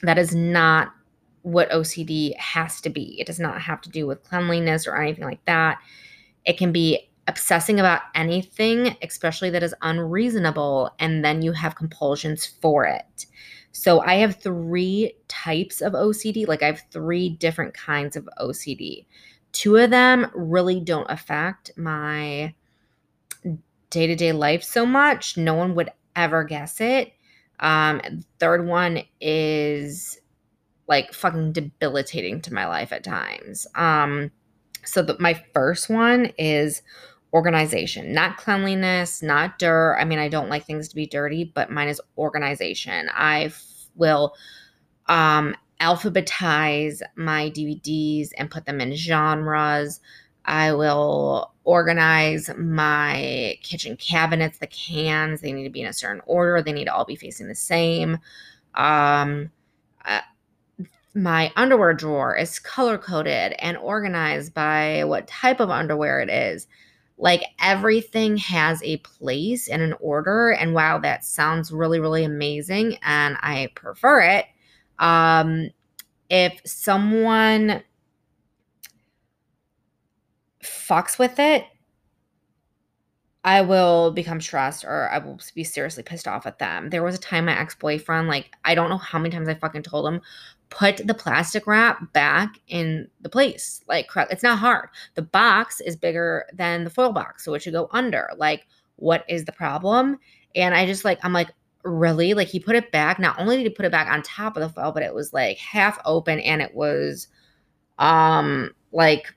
That 0.01 0.17
is 0.17 0.33
not 0.33 0.91
what 1.43 1.69
OCD 1.69 2.35
has 2.37 2.81
to 2.81 2.89
be. 2.89 3.19
It 3.19 3.27
does 3.27 3.39
not 3.39 3.61
have 3.61 3.81
to 3.81 3.89
do 3.89 4.07
with 4.07 4.23
cleanliness 4.23 4.87
or 4.87 4.95
anything 4.99 5.23
like 5.23 5.43
that. 5.45 5.79
It 6.45 6.57
can 6.57 6.71
be 6.71 7.11
obsessing 7.27 7.79
about 7.79 8.01
anything, 8.15 8.97
especially 9.03 9.51
that 9.51 9.63
is 9.63 9.75
unreasonable, 9.81 10.91
and 10.99 11.23
then 11.23 11.41
you 11.41 11.51
have 11.51 11.75
compulsions 11.75 12.45
for 12.45 12.85
it. 12.85 13.25
So 13.71 14.01
I 14.01 14.15
have 14.15 14.41
three 14.41 15.13
types 15.27 15.81
of 15.81 15.93
OCD, 15.93 16.47
like 16.47 16.63
I 16.63 16.67
have 16.67 16.84
three 16.91 17.29
different 17.29 17.73
kinds 17.73 18.15
of 18.15 18.27
OCD. 18.39 19.05
Two 19.53 19.77
of 19.77 19.89
them 19.89 20.29
really 20.34 20.79
don't 20.79 21.10
affect 21.10 21.71
my 21.77 22.53
day 23.89 24.07
to 24.07 24.15
day 24.15 24.31
life 24.31 24.63
so 24.63 24.86
much. 24.86 25.38
No 25.38 25.53
one 25.53 25.75
would 25.75 25.89
ever 26.15 26.43
guess 26.43 26.81
it. 26.81 27.13
Um, 27.60 28.01
third 28.39 28.65
one 28.65 29.03
is 29.19 30.19
like 30.88 31.13
fucking 31.13 31.53
debilitating 31.53 32.41
to 32.41 32.53
my 32.53 32.67
life 32.67 32.91
at 32.91 33.03
times. 33.03 33.67
Um, 33.75 34.31
so 34.84 35.01
the, 35.01 35.15
my 35.19 35.41
first 35.53 35.89
one 35.89 36.31
is 36.38 36.81
organization, 37.34 38.13
not 38.13 38.38
cleanliness, 38.38 39.22
not 39.22 39.58
dirt. 39.58 39.98
I 40.00 40.06
mean, 40.06 40.20
I 40.20 40.28
don't 40.28 40.50
like 40.50 40.65
things 40.65 40.88
to 40.89 40.96
be 40.96 41.06
dirty, 41.06 41.46
but 41.46 41.72
mine 41.72 41.88
is 41.88 42.02
organization. 42.17 43.10
I 43.13 43.46
f- 43.46 43.88
will 43.96 44.36
um, 45.08 45.56
alphabetize 45.80 47.02
my 47.15 47.50
DVDs 47.50 48.30
and 48.38 48.52
put 48.52 48.65
them 48.65 48.82
in 48.82 48.96
genres. 48.96 50.00
I 50.46 50.74
will 50.74 51.54
organize 51.63 52.50
my 52.58 53.58
kitchen 53.63 53.96
cabinets, 53.96 54.58
the 54.58 54.67
cans. 54.67 55.41
They 55.41 55.54
need 55.54 55.63
to 55.63 55.70
be 55.70 55.82
in 55.82 55.88
a 55.88 55.94
certain 55.94 56.22
order. 56.26 56.62
They 56.62 56.74
need 56.74 56.86
to 56.86 56.94
all 56.94 57.06
be 57.06 57.15
facing 57.15 57.48
the 57.48 57.56
same. 57.56 58.17
Um, 58.76 59.52
uh, 60.04 60.22
my 61.13 61.52
underwear 61.56 61.94
drawer 61.94 62.36
is 62.36 62.58
color 62.60 62.98
coded 62.98 63.54
and 63.60 63.78
organized 63.78 64.54
by 64.54 65.04
what 65.04 65.28
type 65.28 65.60
of 65.60 65.70
underwear 65.70 66.22
it 66.22 66.30
is. 66.30 66.67
Like 67.21 67.43
everything 67.60 68.36
has 68.38 68.81
a 68.84 68.97
place 68.97 69.69
and 69.69 69.81
an 69.81 69.93
order. 69.99 70.49
And 70.49 70.73
wow, 70.73 70.97
that 70.99 71.23
sounds 71.23 71.71
really, 71.71 71.99
really 71.99 72.23
amazing. 72.23 72.97
And 73.03 73.38
I 73.41 73.69
prefer 73.75 74.21
it. 74.21 74.45
Um, 74.97 75.69
if 76.31 76.60
someone 76.65 77.84
fucks 80.63 81.19
with 81.19 81.38
it, 81.38 81.65
I 83.43 83.62
will 83.62 84.12
become 84.12 84.41
stressed 84.41 84.84
or 84.84 85.10
I 85.10 85.19
will 85.19 85.39
be 85.55 85.63
seriously 85.63 86.03
pissed 86.03 86.27
off 86.27 86.45
at 86.47 86.60
them. 86.60 86.89
There 86.89 87.03
was 87.03 87.15
a 87.15 87.19
time 87.19 87.45
my 87.45 87.60
ex 87.60 87.75
boyfriend, 87.75 88.27
like, 88.27 88.51
I 88.65 88.75
don't 88.75 88.89
know 88.89 88.97
how 88.97 89.19
many 89.19 89.31
times 89.31 89.47
I 89.47 89.55
fucking 89.55 89.84
told 89.84 90.07
him, 90.07 90.21
put 90.71 91.05
the 91.05 91.13
plastic 91.13 91.67
wrap 91.67 92.12
back 92.13 92.57
in 92.67 93.07
the 93.19 93.29
place. 93.29 93.81
Like, 93.88 94.10
it's 94.15 94.41
not 94.41 94.57
hard. 94.57 94.89
The 95.13 95.21
box 95.21 95.81
is 95.81 95.95
bigger 95.95 96.45
than 96.53 96.86
the 96.86 96.89
foil 96.89 97.12
box, 97.12 97.45
so 97.45 97.53
it 97.53 97.62
should 97.62 97.73
go 97.73 97.89
under. 97.91 98.29
Like, 98.38 98.65
what 98.95 99.23
is 99.27 99.45
the 99.45 99.51
problem? 99.51 100.17
And 100.55 100.73
I 100.73 100.86
just 100.88 101.05
like, 101.05 101.19
I'm 101.23 101.34
like, 101.34 101.49
really? 101.84 102.34
Like, 102.34 102.47
he 102.47 102.60
put 102.60 102.75
it 102.75 102.91
back. 102.91 103.19
Not 103.19 103.38
only 103.39 103.57
did 103.57 103.63
he 103.63 103.69
put 103.69 103.86
it 103.86 103.91
back 103.91 104.07
on 104.07 104.23
top 104.23 104.55
of 104.55 104.62
the 104.62 104.69
foil, 104.69 104.91
but 104.91 105.03
it 105.03 105.13
was 105.13 105.34
like 105.34 105.57
half 105.57 105.99
open 106.05 106.39
and 106.39 106.62
it 106.62 106.73
was, 106.73 107.27
um, 107.99 108.71
like, 108.91 109.34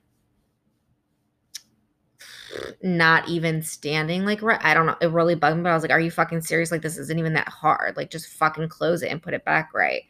not 2.80 3.28
even 3.28 3.60
standing 3.60 4.24
like 4.24 4.40
right. 4.40 4.60
I 4.62 4.74
don't 4.74 4.86
know. 4.86 4.96
It 5.00 5.10
really 5.10 5.34
bugged 5.34 5.56
me, 5.56 5.64
but 5.64 5.70
I 5.70 5.74
was 5.74 5.82
like, 5.82 5.90
are 5.90 6.00
you 6.00 6.12
fucking 6.12 6.42
serious? 6.42 6.70
Like, 6.70 6.82
this 6.82 6.96
isn't 6.96 7.18
even 7.18 7.32
that 7.32 7.48
hard. 7.48 7.96
Like, 7.96 8.10
just 8.10 8.28
fucking 8.28 8.68
close 8.68 9.02
it 9.02 9.10
and 9.10 9.20
put 9.20 9.34
it 9.34 9.44
back 9.44 9.74
right. 9.74 10.02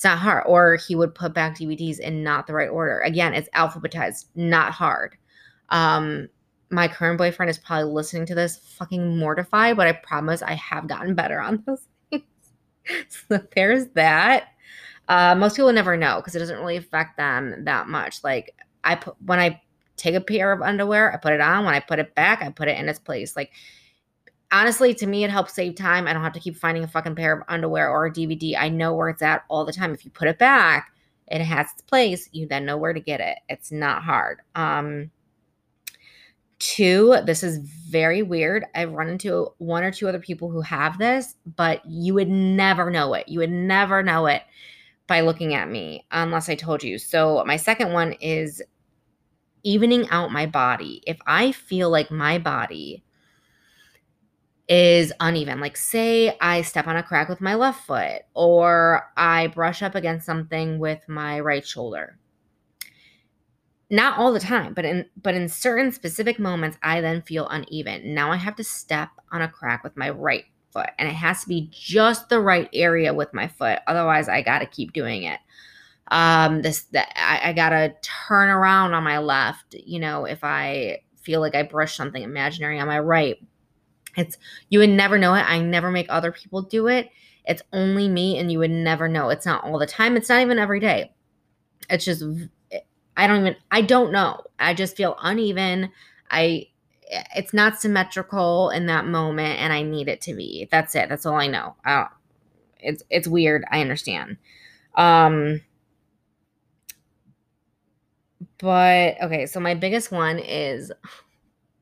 It's 0.00 0.04
not 0.06 0.16
hard. 0.16 0.44
Or 0.46 0.76
he 0.76 0.94
would 0.94 1.14
put 1.14 1.34
back 1.34 1.58
DVDs 1.58 1.98
in 1.98 2.22
not 2.22 2.46
the 2.46 2.54
right 2.54 2.70
order. 2.70 3.00
Again, 3.00 3.34
it's 3.34 3.50
alphabetized, 3.50 4.28
not 4.34 4.72
hard. 4.72 5.14
Um, 5.68 6.30
my 6.70 6.88
current 6.88 7.18
boyfriend 7.18 7.50
is 7.50 7.58
probably 7.58 7.92
listening 7.92 8.24
to 8.24 8.34
this 8.34 8.56
fucking 8.56 9.18
mortified, 9.18 9.76
but 9.76 9.86
I 9.86 9.92
promise 9.92 10.40
I 10.40 10.54
have 10.54 10.88
gotten 10.88 11.14
better 11.14 11.38
on 11.38 11.62
those 11.66 11.82
things. 12.10 12.24
so 13.10 13.40
there's 13.54 13.88
that. 13.88 14.44
Uh, 15.06 15.34
most 15.34 15.56
people 15.56 15.70
never 15.70 15.98
know 15.98 16.16
because 16.16 16.34
it 16.34 16.38
doesn't 16.38 16.60
really 16.60 16.78
affect 16.78 17.18
them 17.18 17.66
that 17.66 17.86
much. 17.86 18.24
Like 18.24 18.56
I 18.82 18.94
put 18.94 19.16
when 19.26 19.38
I 19.38 19.60
take 19.98 20.14
a 20.14 20.20
pair 20.22 20.50
of 20.50 20.62
underwear, 20.62 21.12
I 21.12 21.18
put 21.18 21.34
it 21.34 21.42
on. 21.42 21.66
When 21.66 21.74
I 21.74 21.80
put 21.80 21.98
it 21.98 22.14
back, 22.14 22.40
I 22.40 22.48
put 22.48 22.68
it 22.68 22.78
in 22.78 22.88
its 22.88 22.98
place. 22.98 23.36
Like 23.36 23.52
honestly, 24.52 24.94
to 24.94 25.06
me, 25.06 25.24
it 25.24 25.30
helps 25.30 25.54
save 25.54 25.76
time. 25.76 26.06
I 26.06 26.12
don't 26.12 26.22
have 26.22 26.32
to 26.32 26.40
keep 26.40 26.56
finding 26.56 26.84
a 26.84 26.88
fucking 26.88 27.14
pair 27.14 27.32
of 27.32 27.44
underwear 27.48 27.90
or 27.90 28.06
a 28.06 28.12
DVD. 28.12 28.56
I 28.58 28.68
know 28.68 28.94
where 28.94 29.08
it's 29.08 29.22
at 29.22 29.44
all 29.48 29.64
the 29.64 29.72
time. 29.72 29.92
If 29.92 30.04
you 30.04 30.10
put 30.10 30.28
it 30.28 30.38
back, 30.38 30.92
it 31.28 31.40
has 31.40 31.68
its 31.72 31.82
place. 31.82 32.28
You 32.32 32.46
then 32.46 32.66
know 32.66 32.76
where 32.76 32.92
to 32.92 33.00
get 33.00 33.20
it. 33.20 33.38
It's 33.48 33.70
not 33.70 34.02
hard. 34.02 34.40
Um, 34.54 35.10
two, 36.58 37.16
this 37.24 37.42
is 37.42 37.58
very 37.58 38.22
weird. 38.22 38.64
I've 38.74 38.92
run 38.92 39.08
into 39.08 39.48
one 39.58 39.84
or 39.84 39.92
two 39.92 40.08
other 40.08 40.18
people 40.18 40.50
who 40.50 40.60
have 40.60 40.98
this, 40.98 41.36
but 41.56 41.84
you 41.86 42.14
would 42.14 42.28
never 42.28 42.90
know 42.90 43.14
it. 43.14 43.28
You 43.28 43.40
would 43.40 43.50
never 43.50 44.02
know 44.02 44.26
it 44.26 44.42
by 45.06 45.20
looking 45.22 45.54
at 45.54 45.68
me 45.68 46.06
unless 46.10 46.48
I 46.48 46.54
told 46.54 46.82
you. 46.82 46.98
So, 46.98 47.42
my 47.46 47.56
second 47.56 47.92
one 47.92 48.12
is 48.20 48.62
evening 49.62 50.08
out 50.10 50.32
my 50.32 50.46
body. 50.46 51.02
If 51.06 51.18
I 51.26 51.52
feel 51.52 51.90
like 51.90 52.10
my 52.10 52.38
body 52.38 53.02
is 54.70 55.12
uneven. 55.18 55.58
Like, 55.58 55.76
say 55.76 56.36
I 56.40 56.62
step 56.62 56.86
on 56.86 56.96
a 56.96 57.02
crack 57.02 57.28
with 57.28 57.40
my 57.40 57.56
left 57.56 57.84
foot, 57.86 58.22
or 58.34 59.10
I 59.16 59.48
brush 59.48 59.82
up 59.82 59.96
against 59.96 60.24
something 60.24 60.78
with 60.78 61.00
my 61.08 61.40
right 61.40 61.66
shoulder. 61.66 62.16
Not 63.90 64.16
all 64.16 64.32
the 64.32 64.38
time, 64.38 64.72
but 64.72 64.84
in 64.84 65.06
but 65.20 65.34
in 65.34 65.48
certain 65.48 65.90
specific 65.90 66.38
moments, 66.38 66.78
I 66.84 67.00
then 67.00 67.22
feel 67.22 67.48
uneven. 67.48 68.14
Now 68.14 68.30
I 68.30 68.36
have 68.36 68.54
to 68.56 68.64
step 68.64 69.08
on 69.32 69.42
a 69.42 69.48
crack 69.48 69.82
with 69.82 69.96
my 69.96 70.10
right 70.10 70.44
foot, 70.72 70.90
and 71.00 71.08
it 71.08 71.14
has 71.14 71.42
to 71.42 71.48
be 71.48 71.68
just 71.72 72.28
the 72.28 72.40
right 72.40 72.68
area 72.72 73.12
with 73.12 73.34
my 73.34 73.48
foot. 73.48 73.80
Otherwise, 73.88 74.28
I 74.28 74.42
got 74.42 74.60
to 74.60 74.66
keep 74.66 74.92
doing 74.92 75.24
it. 75.24 75.40
Um, 76.12 76.62
this 76.62 76.82
that 76.92 77.12
I, 77.16 77.50
I 77.50 77.52
gotta 77.52 77.96
turn 78.02 78.48
around 78.48 78.94
on 78.94 79.02
my 79.02 79.18
left. 79.18 79.74
You 79.74 79.98
know, 79.98 80.26
if 80.26 80.44
I 80.44 81.00
feel 81.20 81.40
like 81.40 81.56
I 81.56 81.64
brush 81.64 81.96
something 81.96 82.22
imaginary 82.22 82.78
on 82.78 82.86
my 82.86 83.00
right, 83.00 83.36
it's 84.16 84.38
you 84.68 84.78
would 84.80 84.90
never 84.90 85.18
know 85.18 85.34
it. 85.34 85.40
I 85.42 85.60
never 85.60 85.90
make 85.90 86.06
other 86.08 86.32
people 86.32 86.62
do 86.62 86.88
it. 86.88 87.10
It's 87.44 87.62
only 87.72 88.08
me 88.08 88.38
and 88.38 88.50
you 88.50 88.58
would 88.58 88.70
never 88.70 89.08
know. 89.08 89.30
It's 89.30 89.46
not 89.46 89.64
all 89.64 89.78
the 89.78 89.86
time. 89.86 90.16
It's 90.16 90.28
not 90.28 90.42
even 90.42 90.58
every 90.58 90.80
day. 90.80 91.12
It's 91.88 92.04
just 92.04 92.22
I 93.16 93.26
don't 93.26 93.40
even 93.40 93.56
I 93.70 93.82
don't 93.82 94.12
know. 94.12 94.42
I 94.58 94.74
just 94.74 94.96
feel 94.96 95.16
uneven. 95.20 95.90
I 96.30 96.66
it's 97.34 97.52
not 97.52 97.80
symmetrical 97.80 98.70
in 98.70 98.86
that 98.86 99.06
moment 99.06 99.58
and 99.60 99.72
I 99.72 99.82
need 99.82 100.08
it 100.08 100.20
to 100.22 100.34
be. 100.34 100.68
That's 100.70 100.94
it. 100.94 101.08
That's 101.08 101.26
all 101.26 101.34
I 101.36 101.48
know. 101.48 101.74
I 101.84 102.06
it's 102.78 103.02
it's 103.10 103.28
weird. 103.28 103.64
I 103.70 103.80
understand. 103.80 104.36
Um 104.94 105.60
but 108.58 109.20
okay, 109.22 109.46
so 109.46 109.60
my 109.60 109.74
biggest 109.74 110.12
one 110.12 110.38
is 110.38 110.92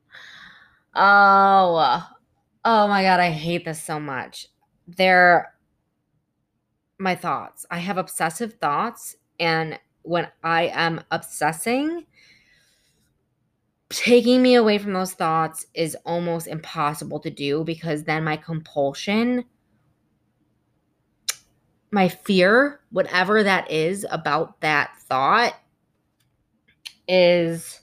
oh 0.95 2.07
Oh 2.65 2.87
my 2.87 3.03
god, 3.03 3.19
I 3.19 3.31
hate 3.31 3.65
this 3.65 3.81
so 3.81 3.99
much. 3.99 4.47
They're 4.87 5.53
my 6.97 7.15
thoughts. 7.15 7.65
I 7.71 7.79
have 7.79 7.97
obsessive 7.97 8.53
thoughts 8.55 9.15
and 9.39 9.79
when 10.03 10.27
I 10.43 10.63
am 10.73 11.01
obsessing 11.11 12.05
taking 13.89 14.41
me 14.41 14.55
away 14.55 14.77
from 14.77 14.93
those 14.93 15.13
thoughts 15.13 15.65
is 15.73 15.95
almost 16.05 16.47
impossible 16.47 17.19
to 17.19 17.29
do 17.29 17.63
because 17.63 18.03
then 18.03 18.23
my 18.23 18.37
compulsion 18.37 19.45
my 21.91 22.07
fear 22.07 22.81
whatever 22.91 23.41
that 23.43 23.69
is 23.71 24.05
about 24.11 24.61
that 24.61 24.91
thought 25.07 25.55
is 27.07 27.81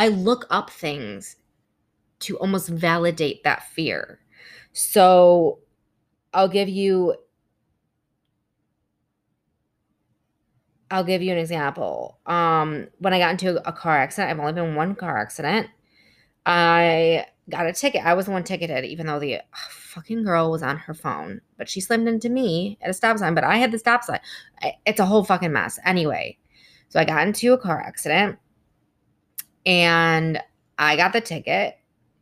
I 0.00 0.08
look 0.08 0.46
up 0.48 0.70
things 0.70 1.36
to 2.20 2.38
almost 2.38 2.70
validate 2.70 3.44
that 3.44 3.64
fear. 3.64 4.18
So 4.72 5.58
I'll 6.32 6.48
give 6.48 6.70
you 6.70 7.16
I'll 10.90 11.04
give 11.04 11.20
you 11.20 11.32
an 11.32 11.38
example. 11.38 12.18
Um, 12.24 12.88
when 12.98 13.12
I 13.12 13.18
got 13.18 13.32
into 13.32 13.68
a 13.68 13.72
car 13.74 13.98
accident, 13.98 14.30
I've 14.30 14.40
only 14.40 14.54
been 14.54 14.74
one 14.74 14.94
car 14.94 15.18
accident. 15.18 15.68
I 16.46 17.26
got 17.50 17.66
a 17.66 17.72
ticket. 17.74 18.02
I 18.02 18.14
was 18.14 18.24
the 18.24 18.32
one 18.32 18.42
ticketed, 18.42 18.86
even 18.86 19.06
though 19.06 19.18
the 19.18 19.36
ugh, 19.36 19.70
fucking 19.70 20.24
girl 20.24 20.50
was 20.50 20.62
on 20.62 20.78
her 20.78 20.94
phone. 20.94 21.42
But 21.58 21.68
she 21.68 21.82
slammed 21.82 22.08
into 22.08 22.30
me 22.30 22.78
at 22.80 22.88
a 22.88 22.94
stop 22.94 23.18
sign. 23.18 23.34
But 23.34 23.44
I 23.44 23.58
had 23.58 23.70
the 23.70 23.78
stop 23.78 24.02
sign. 24.04 24.20
It's 24.86 24.98
a 24.98 25.04
whole 25.04 25.24
fucking 25.24 25.52
mess. 25.52 25.78
Anyway, 25.84 26.38
so 26.88 26.98
I 26.98 27.04
got 27.04 27.26
into 27.26 27.52
a 27.52 27.58
car 27.58 27.78
accident, 27.78 28.38
and 29.66 30.40
I 30.78 30.96
got 30.96 31.12
the 31.12 31.20
ticket. 31.20 31.76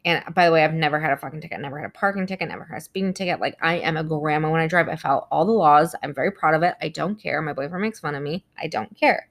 And 0.05 0.23
by 0.35 0.47
the 0.47 0.53
way, 0.53 0.65
I've 0.65 0.75
never 0.75 0.99
had 0.99 1.13
a 1.13 1.17
fucking 1.17 1.41
ticket, 1.41 1.61
never 1.61 1.79
had 1.79 1.89
a 1.89 1.93
parking 1.93 2.27
ticket, 2.27 2.49
never 2.49 2.65
had 2.65 2.79
a 2.79 2.81
speeding 2.81 3.13
ticket. 3.13 3.41
Like 3.41 3.57
I 3.61 3.75
am 3.75 3.97
a 3.97 4.05
grandma 4.05 4.51
when 4.51 4.61
I 4.61 4.67
drive. 4.67 4.89
I 4.89 4.97
follow 4.97 5.27
all 5.31 5.45
the 5.45 5.53
laws. 5.53 5.95
I'm 6.03 6.15
very 6.15 6.31
proud 6.31 6.55
of 6.55 6.63
it. 6.63 6.75
I 6.81 6.89
don't 6.89 7.21
care. 7.21 7.43
My 7.43 7.53
boyfriend 7.53 7.83
makes 7.83 8.01
fun 8.01 8.15
of 8.15 8.23
me. 8.23 8.45
I 8.61 8.69
don't 8.69 8.97
care. 8.97 9.29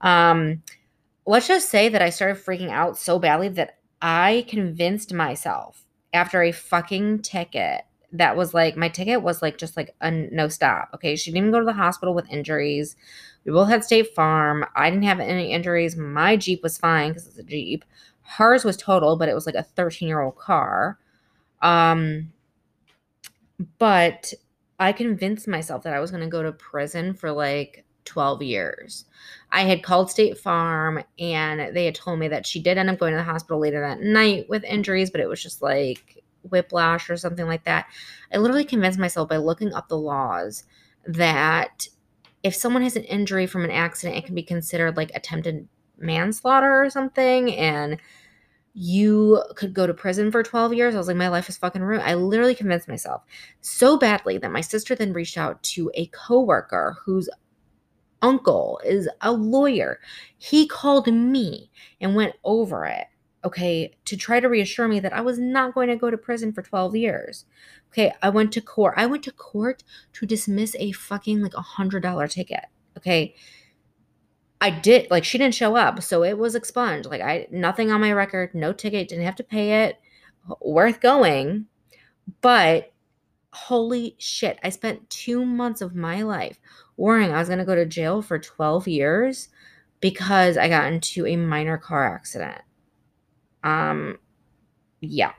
Um, 0.00 0.62
let's 1.26 1.48
just 1.48 1.68
say 1.68 1.88
that 1.88 2.02
I 2.02 2.10
started 2.10 2.42
freaking 2.42 2.70
out 2.70 2.96
so 2.96 3.18
badly 3.18 3.48
that 3.50 3.78
I 4.00 4.44
convinced 4.48 5.12
myself 5.12 5.84
after 6.12 6.42
a 6.42 6.52
fucking 6.52 7.22
ticket 7.22 7.84
that 8.12 8.36
was 8.36 8.54
like 8.54 8.76
my 8.76 8.88
ticket 8.88 9.22
was 9.22 9.42
like 9.42 9.58
just 9.58 9.76
like 9.76 9.94
a 10.00 10.10
no 10.10 10.48
stop. 10.48 10.90
Okay, 10.94 11.16
she 11.16 11.30
didn't 11.30 11.38
even 11.38 11.50
go 11.52 11.60
to 11.60 11.66
the 11.66 11.72
hospital 11.72 12.14
with 12.14 12.30
injuries. 12.30 12.96
We 13.44 13.52
both 13.52 13.68
had 13.68 13.84
State 13.84 14.14
Farm. 14.14 14.64
I 14.74 14.90
didn't 14.90 15.04
have 15.04 15.20
any 15.20 15.52
injuries. 15.52 15.96
My 15.96 16.36
Jeep 16.36 16.62
was 16.62 16.78
fine 16.78 17.10
because 17.10 17.26
it's 17.26 17.38
a 17.38 17.42
Jeep. 17.42 17.84
Hers 18.22 18.64
was 18.64 18.76
total, 18.76 19.16
but 19.16 19.28
it 19.28 19.34
was 19.34 19.46
like 19.46 19.54
a 19.54 19.62
13 19.62 20.08
year 20.08 20.20
old 20.20 20.36
car. 20.36 20.98
Um, 21.62 22.32
but 23.78 24.34
I 24.78 24.92
convinced 24.92 25.48
myself 25.48 25.82
that 25.84 25.94
I 25.94 26.00
was 26.00 26.10
going 26.10 26.22
to 26.22 26.28
go 26.28 26.42
to 26.42 26.52
prison 26.52 27.14
for 27.14 27.32
like 27.32 27.84
12 28.04 28.42
years. 28.42 29.04
I 29.52 29.62
had 29.62 29.82
called 29.82 30.10
State 30.10 30.38
Farm 30.38 31.02
and 31.18 31.74
they 31.74 31.84
had 31.84 31.94
told 31.94 32.18
me 32.18 32.28
that 32.28 32.46
she 32.46 32.60
did 32.60 32.78
end 32.78 32.90
up 32.90 32.98
going 32.98 33.12
to 33.12 33.18
the 33.18 33.24
hospital 33.24 33.58
later 33.58 33.80
that 33.80 34.00
night 34.00 34.48
with 34.48 34.64
injuries, 34.64 35.10
but 35.10 35.20
it 35.20 35.28
was 35.28 35.42
just 35.42 35.62
like 35.62 36.22
whiplash 36.50 37.10
or 37.10 37.16
something 37.16 37.46
like 37.46 37.64
that. 37.64 37.86
I 38.32 38.38
literally 38.38 38.64
convinced 38.64 38.98
myself 38.98 39.28
by 39.28 39.36
looking 39.36 39.72
up 39.72 39.88
the 39.88 39.98
laws 39.98 40.64
that 41.06 41.88
if 42.42 42.54
someone 42.54 42.82
has 42.82 42.96
an 42.96 43.04
injury 43.04 43.46
from 43.46 43.64
an 43.64 43.70
accident, 43.70 44.18
it 44.18 44.24
can 44.24 44.34
be 44.34 44.42
considered 44.42 44.96
like 44.96 45.10
attempted 45.14 45.68
manslaughter 45.98 46.82
or 46.82 46.90
something. 46.90 47.54
And 47.54 47.98
you 48.78 49.42
could 49.56 49.72
go 49.72 49.86
to 49.86 49.94
prison 49.94 50.30
for 50.30 50.42
12 50.42 50.74
years. 50.74 50.94
I 50.94 50.98
was 50.98 51.08
like, 51.08 51.16
my 51.16 51.28
life 51.28 51.48
is 51.48 51.56
fucking 51.56 51.82
ruined. 51.82 52.04
I 52.04 52.14
literally 52.14 52.54
convinced 52.54 52.88
myself 52.88 53.22
so 53.62 53.96
badly 53.96 54.36
that 54.38 54.52
my 54.52 54.60
sister 54.60 54.94
then 54.94 55.14
reached 55.14 55.38
out 55.38 55.62
to 55.62 55.90
a 55.94 56.06
coworker 56.08 56.98
whose 57.04 57.28
uncle 58.20 58.80
is 58.84 59.08
a 59.22 59.32
lawyer. 59.32 59.98
He 60.36 60.66
called 60.66 61.06
me 61.06 61.70
and 62.00 62.14
went 62.14 62.34
over 62.44 62.84
it, 62.84 63.06
okay, 63.46 63.96
to 64.04 64.16
try 64.16 64.40
to 64.40 64.48
reassure 64.48 64.88
me 64.88 65.00
that 65.00 65.12
I 65.12 65.20
was 65.20 65.38
not 65.38 65.72
going 65.72 65.88
to 65.88 65.96
go 65.96 66.10
to 66.10 66.18
prison 66.18 66.52
for 66.52 66.62
12 66.62 66.96
years. 66.96 67.44
Okay, 67.92 68.12
I 68.20 68.28
went 68.28 68.52
to 68.52 68.60
court. 68.60 68.94
I 68.96 69.06
went 69.06 69.22
to 69.24 69.32
court 69.32 69.84
to 70.14 70.26
dismiss 70.26 70.74
a 70.78 70.92
fucking 70.92 71.40
like 71.40 71.54
a 71.54 71.62
hundred 71.62 72.02
dollar 72.02 72.26
ticket. 72.26 72.66
Okay. 72.98 73.34
I 74.60 74.70
did 74.70 75.10
like 75.10 75.24
she 75.24 75.38
didn't 75.38 75.54
show 75.54 75.76
up, 75.76 76.02
so 76.02 76.24
it 76.24 76.38
was 76.38 76.54
expunged. 76.54 77.08
Like 77.08 77.20
I 77.20 77.46
nothing 77.50 77.90
on 77.90 78.00
my 78.00 78.12
record, 78.12 78.54
no 78.54 78.72
ticket, 78.72 79.08
didn't 79.08 79.24
have 79.24 79.36
to 79.36 79.44
pay 79.44 79.84
it. 79.84 80.00
Worth 80.60 81.00
going. 81.00 81.66
But 82.40 82.92
holy 83.52 84.16
shit, 84.18 84.58
I 84.64 84.70
spent 84.70 85.08
2 85.10 85.44
months 85.44 85.80
of 85.80 85.94
my 85.94 86.22
life 86.22 86.58
worrying 86.96 87.32
I 87.32 87.38
was 87.38 87.48
going 87.48 87.58
to 87.58 87.64
go 87.64 87.74
to 87.74 87.86
jail 87.86 88.22
for 88.22 88.38
12 88.38 88.88
years 88.88 89.48
because 90.00 90.56
I 90.56 90.68
got 90.68 90.92
into 90.92 91.26
a 91.26 91.36
minor 91.36 91.78
car 91.78 92.14
accident. 92.14 92.62
Um 93.66 94.18
yeah. 95.00 95.32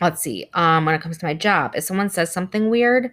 Let's 0.00 0.22
see. 0.22 0.46
Um 0.54 0.84
when 0.84 0.94
it 0.94 1.00
comes 1.02 1.18
to 1.18 1.26
my 1.26 1.34
job, 1.34 1.72
if 1.74 1.84
someone 1.84 2.10
says 2.10 2.32
something 2.32 2.70
weird, 2.70 3.12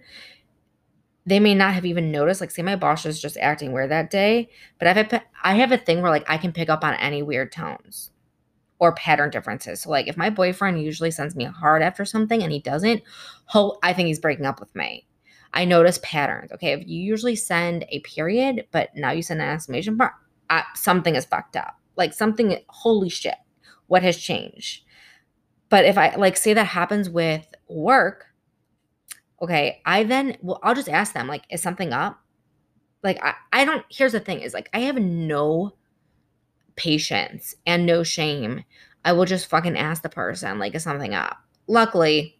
they 1.26 1.40
may 1.40 1.54
not 1.54 1.74
have 1.74 1.84
even 1.84 2.10
noticed. 2.10 2.40
Like, 2.40 2.50
say 2.50 2.62
my 2.62 2.76
boss 2.76 3.04
was 3.04 3.20
just 3.20 3.36
acting 3.36 3.72
weird 3.72 3.90
that 3.90 4.10
day, 4.10 4.48
but 4.78 4.88
I've 4.88 5.20
I 5.42 5.54
have 5.54 5.72
a 5.72 5.78
thing 5.78 6.00
where 6.00 6.10
like 6.10 6.28
I 6.28 6.38
can 6.38 6.52
pick 6.52 6.68
up 6.70 6.84
on 6.84 6.94
any 6.94 7.22
weird 7.22 7.52
tones 7.52 8.10
or 8.78 8.94
pattern 8.94 9.30
differences. 9.30 9.82
So 9.82 9.90
like 9.90 10.08
if 10.08 10.16
my 10.16 10.30
boyfriend 10.30 10.82
usually 10.82 11.10
sends 11.10 11.36
me 11.36 11.44
a 11.44 11.50
heart 11.50 11.82
after 11.82 12.04
something 12.04 12.42
and 12.42 12.52
he 12.52 12.60
doesn't, 12.60 13.02
I 13.82 13.92
think 13.92 14.06
he's 14.06 14.20
breaking 14.20 14.46
up 14.46 14.60
with 14.60 14.74
me. 14.74 15.06
I 15.52 15.64
notice 15.64 15.98
patterns. 16.02 16.52
Okay, 16.52 16.72
if 16.72 16.86
you 16.86 17.00
usually 17.00 17.36
send 17.36 17.84
a 17.88 18.00
period, 18.00 18.66
but 18.70 18.90
now 18.94 19.10
you 19.10 19.22
send 19.22 19.40
an 19.40 19.48
exclamation 19.48 19.96
mark, 19.96 20.12
uh, 20.50 20.62
something 20.74 21.16
is 21.16 21.24
fucked 21.24 21.56
up. 21.56 21.76
Like 21.96 22.12
something, 22.14 22.58
holy 22.68 23.08
shit, 23.08 23.34
what 23.88 24.02
has 24.02 24.16
changed? 24.16 24.84
But 25.68 25.84
if 25.84 25.98
I 25.98 26.14
like 26.14 26.36
say 26.36 26.54
that 26.54 26.64
happens 26.64 27.10
with 27.10 27.46
work, 27.68 28.26
okay, 29.42 29.82
I 29.84 30.04
then 30.04 30.36
well, 30.40 30.60
I'll 30.62 30.74
just 30.74 30.88
ask 30.88 31.12
them, 31.12 31.26
like, 31.26 31.44
is 31.50 31.60
something 31.60 31.92
up? 31.92 32.20
Like, 33.02 33.22
I, 33.22 33.34
I 33.52 33.64
don't, 33.64 33.84
here's 33.90 34.12
the 34.12 34.20
thing 34.20 34.40
is 34.40 34.54
like, 34.54 34.68
I 34.72 34.80
have 34.80 34.96
no 34.96 35.74
patience 36.76 37.54
and 37.66 37.86
no 37.86 38.02
shame. 38.02 38.64
I 39.04 39.12
will 39.12 39.24
just 39.24 39.48
fucking 39.48 39.76
ask 39.76 40.02
the 40.02 40.08
person, 40.08 40.58
like, 40.58 40.74
is 40.74 40.82
something 40.82 41.14
up? 41.14 41.36
Luckily, 41.66 42.38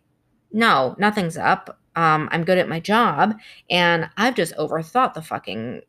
no, 0.52 0.96
nothing's 0.98 1.36
up. 1.36 1.80
Um, 1.94 2.28
I'm 2.32 2.44
good 2.44 2.58
at 2.58 2.68
my 2.68 2.80
job, 2.80 3.34
and 3.68 4.08
I've 4.16 4.36
just 4.36 4.56
overthought 4.56 5.14
the 5.14 5.22
fucking 5.22 5.82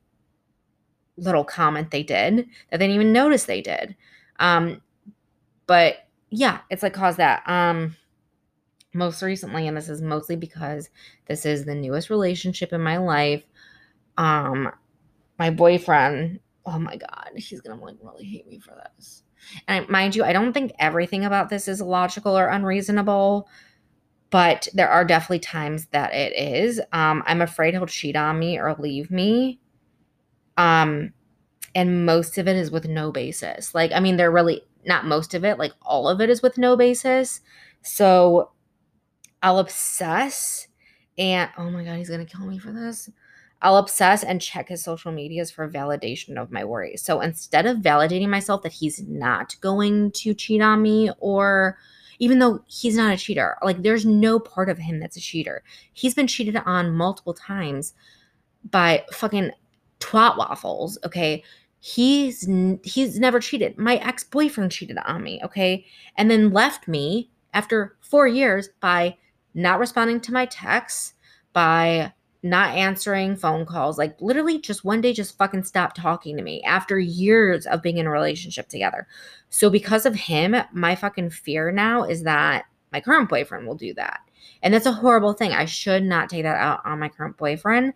little 1.18 1.44
comment 1.44 1.92
they 1.92 2.04
did 2.04 2.48
that 2.70 2.78
they 2.80 2.88
didn't 2.88 2.96
even 2.96 3.14
notice 3.14 3.44
they 3.44 3.62
did. 3.62 3.96
Um, 4.40 4.82
but 5.70 6.08
yeah, 6.32 6.62
it's 6.72 6.82
like 6.82 6.94
cause 6.94 7.18
that. 7.18 7.48
Um, 7.48 7.96
most 8.92 9.22
recently, 9.22 9.68
and 9.68 9.78
this 9.78 9.88
is 9.88 10.02
mostly 10.02 10.36
because 10.36 10.90
this 11.28 11.46
is 11.46 11.64
the 11.64 11.76
newest 11.76 12.10
relationship 12.10 12.74
in 12.74 12.82
my 12.82 12.98
life. 12.98 13.44
Um, 14.18 14.72
my 15.38 15.52
boyfriend, 15.52 16.40
oh 16.66 16.80
my 16.80 16.96
god, 16.98 17.30
he's 17.36 17.62
gonna 17.62 17.80
like 17.80 17.98
really 18.02 18.26
hate 18.26 18.48
me 18.48 18.58
for 18.58 18.82
this. 18.98 19.22
And 19.68 19.88
mind 19.90 20.16
you, 20.16 20.24
I 20.24 20.34
don't 20.34 20.54
think 20.54 20.72
everything 20.80 21.24
about 21.24 21.50
this 21.50 21.68
is 21.68 21.82
illogical 21.82 22.36
or 22.36 22.48
unreasonable, 22.48 23.48
but 24.32 24.68
there 24.74 24.90
are 24.90 25.06
definitely 25.06 25.40
times 25.40 25.86
that 25.92 26.16
it 26.16 26.36
is. 26.36 26.82
Um, 26.92 27.22
I'm 27.28 27.44
afraid 27.44 27.76
he'll 27.76 27.86
cheat 27.86 28.16
on 28.16 28.40
me 28.40 28.58
or 28.58 28.76
leave 28.80 29.12
me. 29.12 29.60
Um, 30.58 31.14
and 31.76 32.08
most 32.08 32.40
of 32.40 32.48
it 32.48 32.56
is 32.56 32.72
with 32.72 32.88
no 32.88 33.12
basis. 33.12 33.76
Like, 33.76 33.92
I 33.92 34.00
mean, 34.00 34.18
they're 34.18 34.32
really 34.32 34.64
not 34.86 35.06
most 35.06 35.34
of 35.34 35.44
it, 35.44 35.58
like 35.58 35.74
all 35.82 36.08
of 36.08 36.22
it 36.22 36.30
is 36.30 36.42
with 36.42 36.58
no 36.58 36.76
basis. 36.76 37.42
So 37.82 38.52
I'll 39.42 39.60
obsess 39.60 40.68
and 41.18 41.50
oh 41.58 41.70
my 41.70 41.84
god, 41.84 41.98
he's 41.98 42.10
gonna 42.10 42.26
kill 42.26 42.46
me 42.46 42.58
for 42.58 42.72
this. 42.72 43.10
I'll 43.62 43.78
obsess 43.78 44.24
and 44.24 44.42
check 44.42 44.70
his 44.70 44.84
social 44.84 45.12
medias 45.12 45.52
for 45.52 45.70
validation 45.70 46.42
of 46.42 46.52
my 46.52 46.64
worries. 46.64 47.02
So 47.02 47.20
instead 47.20 47.66
of 47.66 47.80
validating 47.80 48.30
myself 48.30 48.64
that 48.64 48.72
he's 48.72 49.04
not 49.04 49.60
going 49.60 50.12
to 50.12 50.34
cheat 50.34 50.62
on 50.62 50.82
me, 50.82 51.12
or 51.20 51.78
even 52.20 52.40
though 52.40 52.64
he's 52.68 52.96
not 52.96 53.14
a 53.14 53.18
cheater, 53.18 53.58
like 53.62 53.84
there's 53.84 54.06
no 54.06 54.40
part 54.40 54.70
of 54.70 54.78
him 54.78 55.00
that's 55.00 55.18
a 55.18 55.22
cheater. 55.22 55.64
He's 55.92 56.16
been 56.16 56.28
cheated 56.28 56.56
on 56.66 56.96
multiple 56.96 57.34
times 57.34 57.94
by 58.70 59.04
fucking 59.12 59.52
twat 60.00 60.38
waffles. 60.38 60.98
Okay. 61.06 61.44
He's 61.82 62.48
he's 62.84 63.20
never 63.20 63.40
cheated. 63.40 63.78
My 63.78 63.96
ex-boyfriend 63.96 64.72
cheated 64.72 64.98
on 65.06 65.24
me, 65.24 65.40
okay? 65.44 65.86
And 66.18 66.30
then 66.30 66.52
left 66.52 66.88
me 66.88 67.30
after 67.54 67.98
4 68.02 68.28
years 68.28 68.70
by 68.82 69.18
not 69.54 69.80
responding 69.80 70.20
to 70.22 70.34
my 70.34 70.46
texts, 70.46 71.14
by 71.54 72.14
not 72.42 72.76
answering 72.76 73.36
phone 73.36 73.66
calls, 73.66 73.98
like 73.98 74.20
literally 74.22 74.60
just 74.60 74.86
one 74.86 75.02
day 75.02 75.12
just 75.12 75.38
fucking 75.38 75.64
stopped 75.64 75.98
talking 75.98 76.38
to 76.38 76.44
me 76.44 76.62
after 76.64 76.98
years 76.98 77.66
of 77.66 77.82
being 77.82 77.98
in 77.98 78.08
a 78.08 78.12
relationship 78.12 78.70
together. 78.70 79.08
So 79.50 79.70
because 79.70 80.06
of 80.06 80.16
him, 80.16 80.56
my 80.72 80.96
fucking 80.96 81.32
fear 81.32 81.72
now 81.72 82.04
is 82.04 82.24
that 82.24 82.66
my 82.94 83.02
current 83.02 83.30
boyfriend 83.30 83.68
will 83.68 83.76
do 83.76 83.94
that. 83.96 84.22
And 84.64 84.74
that's 84.74 84.86
a 84.86 84.92
horrible 84.92 85.34
thing. 85.34 85.52
I 85.52 85.66
should 85.66 86.04
not 86.04 86.30
take 86.30 86.44
that 86.44 86.58
out 86.58 86.82
on 86.86 87.00
my 87.00 87.10
current 87.10 87.38
boyfriend. 87.38 87.94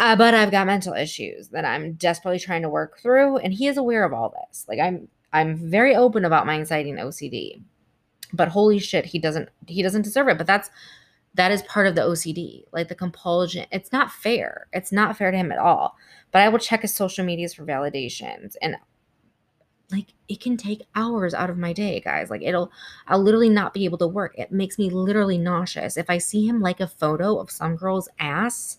Uh, 0.00 0.16
but 0.16 0.32
I've 0.32 0.50
got 0.50 0.66
mental 0.66 0.94
issues 0.94 1.50
that 1.50 1.66
I'm 1.66 1.92
desperately 1.92 2.38
trying 2.38 2.62
to 2.62 2.70
work 2.70 2.98
through, 3.00 3.36
and 3.36 3.52
he 3.52 3.66
is 3.66 3.76
aware 3.76 4.02
of 4.02 4.14
all 4.14 4.34
this. 4.48 4.64
Like 4.66 4.80
I'm, 4.80 5.08
I'm 5.30 5.54
very 5.56 5.94
open 5.94 6.24
about 6.24 6.46
my 6.46 6.54
anxiety 6.54 6.88
and 6.88 6.98
OCD, 6.98 7.62
but 8.32 8.48
holy 8.48 8.78
shit, 8.78 9.04
he 9.04 9.18
doesn't, 9.18 9.50
he 9.66 9.82
doesn't 9.82 10.00
deserve 10.00 10.28
it. 10.28 10.38
But 10.38 10.46
that's 10.46 10.70
that 11.34 11.52
is 11.52 11.60
part 11.62 11.86
of 11.86 11.96
the 11.96 12.00
OCD, 12.00 12.64
like 12.72 12.88
the 12.88 12.94
compulsion. 12.94 13.66
It's 13.70 13.92
not 13.92 14.10
fair. 14.10 14.68
It's 14.72 14.90
not 14.90 15.18
fair 15.18 15.30
to 15.30 15.36
him 15.36 15.52
at 15.52 15.58
all. 15.58 15.96
But 16.32 16.40
I 16.40 16.48
will 16.48 16.58
check 16.58 16.80
his 16.80 16.94
social 16.94 17.26
medias 17.26 17.52
for 17.52 17.66
validations, 17.66 18.56
and 18.62 18.76
like 19.92 20.14
it 20.28 20.40
can 20.40 20.56
take 20.56 20.80
hours 20.94 21.34
out 21.34 21.50
of 21.50 21.58
my 21.58 21.74
day, 21.74 22.00
guys. 22.00 22.30
Like 22.30 22.42
it'll, 22.42 22.72
I'll 23.06 23.22
literally 23.22 23.50
not 23.50 23.74
be 23.74 23.84
able 23.84 23.98
to 23.98 24.08
work. 24.08 24.32
It 24.38 24.50
makes 24.50 24.78
me 24.78 24.88
literally 24.88 25.36
nauseous 25.36 25.98
if 25.98 26.08
I 26.08 26.16
see 26.16 26.46
him 26.46 26.62
like 26.62 26.80
a 26.80 26.86
photo 26.86 27.38
of 27.38 27.50
some 27.50 27.76
girl's 27.76 28.08
ass 28.18 28.78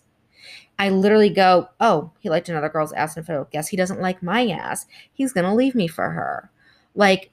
I 0.82 0.88
literally 0.88 1.30
go, 1.30 1.68
oh, 1.78 2.10
he 2.18 2.28
liked 2.28 2.48
another 2.48 2.68
girl's 2.68 2.92
ass 2.92 3.16
in 3.16 3.22
a 3.22 3.24
photo. 3.24 3.46
Guess 3.52 3.68
he 3.68 3.76
doesn't 3.76 4.00
like 4.00 4.20
my 4.20 4.48
ass. 4.48 4.84
He's 5.12 5.32
going 5.32 5.44
to 5.44 5.54
leave 5.54 5.76
me 5.76 5.86
for 5.86 6.10
her. 6.10 6.50
Like, 6.96 7.30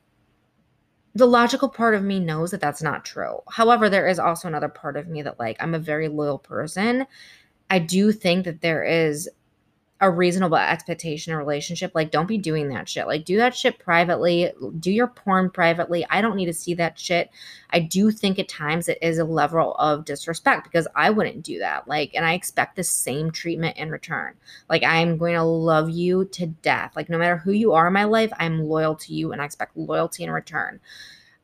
the 1.15 1.25
logical 1.25 1.67
part 1.67 1.95
of 1.95 2.03
me 2.03 2.19
knows 2.19 2.51
that 2.51 2.61
that's 2.61 2.83
not 2.83 3.05
true. 3.05 3.39
However, 3.49 3.89
there 3.89 4.07
is 4.07 4.19
also 4.19 4.47
another 4.47 4.69
part 4.69 4.95
of 4.97 5.07
me 5.07 5.23
that, 5.23 5.39
like, 5.39 5.57
I'm 5.59 5.73
a 5.73 5.79
very 5.79 6.09
loyal 6.09 6.37
person. 6.37 7.07
I 7.71 7.79
do 7.79 8.11
think 8.11 8.45
that 8.45 8.61
there 8.61 8.83
is 8.83 9.27
a 10.01 10.09
reasonable 10.09 10.55
expectation 10.55 11.33
in 11.33 11.37
relationship. 11.37 11.91
Like, 11.93 12.09
don't 12.09 12.27
be 12.27 12.37
doing 12.37 12.69
that 12.69 12.87
shit. 12.87 13.05
Like, 13.05 13.25
do 13.25 13.35
that 13.37 13.53
shit 13.53 13.79
privately. 13.79 14.51
Do 14.79 14.91
your 14.91 15.07
porn 15.07 15.49
privately. 15.49 16.05
I 16.09 16.21
don't 16.21 16.37
need 16.37 16.45
to 16.45 16.53
see 16.53 16.73
that 16.75 16.97
shit. 16.97 17.29
I 17.71 17.81
do 17.81 18.09
think 18.09 18.39
at 18.39 18.47
times 18.47 18.87
it 18.87 18.97
is 19.01 19.17
a 19.17 19.25
level 19.25 19.75
of 19.75 20.05
disrespect 20.05 20.63
because 20.63 20.87
I 20.95 21.09
wouldn't 21.09 21.43
do 21.43 21.59
that. 21.59 21.87
Like, 21.87 22.15
and 22.15 22.25
I 22.25 22.33
expect 22.33 22.77
the 22.77 22.83
same 22.83 23.29
treatment 23.29 23.75
in 23.75 23.91
return. 23.91 24.35
Like, 24.69 24.83
I'm 24.83 25.17
going 25.17 25.35
to 25.35 25.43
love 25.43 25.89
you 25.89 26.25
to 26.25 26.47
death. 26.47 26.93
Like, 26.95 27.09
no 27.09 27.17
matter 27.17 27.37
who 27.37 27.51
you 27.51 27.73
are 27.73 27.87
in 27.87 27.93
my 27.93 28.05
life, 28.05 28.31
I'm 28.39 28.69
loyal 28.69 28.95
to 28.95 29.13
you 29.13 29.33
and 29.33 29.41
I 29.41 29.45
expect 29.45 29.75
loyalty 29.75 30.23
in 30.23 30.31
return. 30.31 30.79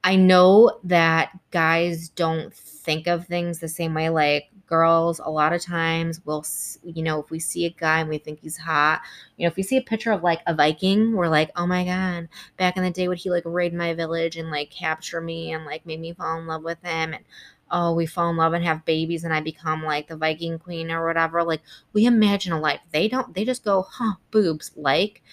I 0.02 0.16
know 0.16 0.80
that 0.86 1.32
guys 1.52 2.10
don't 2.10 2.54
think 2.54 3.08
of 3.08 3.26
things 3.26 3.60
the 3.60 3.68
same 3.68 3.94
way. 3.94 4.10
Like, 4.10 4.50
girls 4.68 5.20
a 5.20 5.30
lot 5.30 5.54
of 5.54 5.62
times 5.62 6.22
will 6.26 6.46
you 6.84 7.04
know 7.04 7.20
if 7.20 7.30
we 7.30 7.40
see 7.40 7.66
a 7.66 7.70
guy 7.70 8.00
and 8.00 8.10
we 8.10 8.18
think 8.18 8.40
he's 8.40 8.58
hot 8.58 9.02
you 9.38 9.46
know 9.46 9.50
if 9.50 9.56
we 9.56 9.64
see 9.64 9.78
a 9.78 9.82
picture 9.82 10.12
of 10.12 10.24
like 10.24 10.42
a 10.48 10.54
viking 10.56 11.14
we're 11.14 11.28
like 11.28 11.52
oh 11.56 11.68
my 11.68 11.84
god 11.86 12.28
back 12.58 12.78
in 12.78 12.84
the 12.84 12.92
day 12.92 13.08
would 13.08 13.18
he 13.18 13.30
like 13.30 13.44
raid 13.46 13.74
my 13.74 13.94
village 13.94 14.36
and 14.38 14.50
like 14.50 14.70
capture 14.72 15.22
me 15.22 15.52
and 15.54 15.66
like 15.66 15.86
make 15.86 16.00
me 16.00 16.14
fall 16.14 16.40
in 16.40 16.48
love 16.48 16.64
with 16.64 16.82
him 16.84 17.14
and 17.14 17.24
oh 17.72 17.94
we 17.94 18.06
fall 18.06 18.30
in 18.30 18.38
love 18.38 18.54
and 18.54 18.64
have 18.64 18.86
babies 18.86 19.24
and 19.24 19.34
i 19.34 19.40
become 19.40 19.84
like 19.84 20.08
the 20.08 20.18
viking 20.18 20.60
queen 20.60 20.92
or 20.92 21.06
whatever 21.06 21.44
like 21.44 21.62
we 21.94 22.06
imagine 22.06 22.54
a 22.54 22.60
life. 22.60 22.82
They 22.92 23.08
don't 23.08 23.34
they 23.34 23.46
just 23.46 23.64
go 23.64 23.84
huh 23.84 24.14
boobs 24.32 24.72
like 24.76 25.24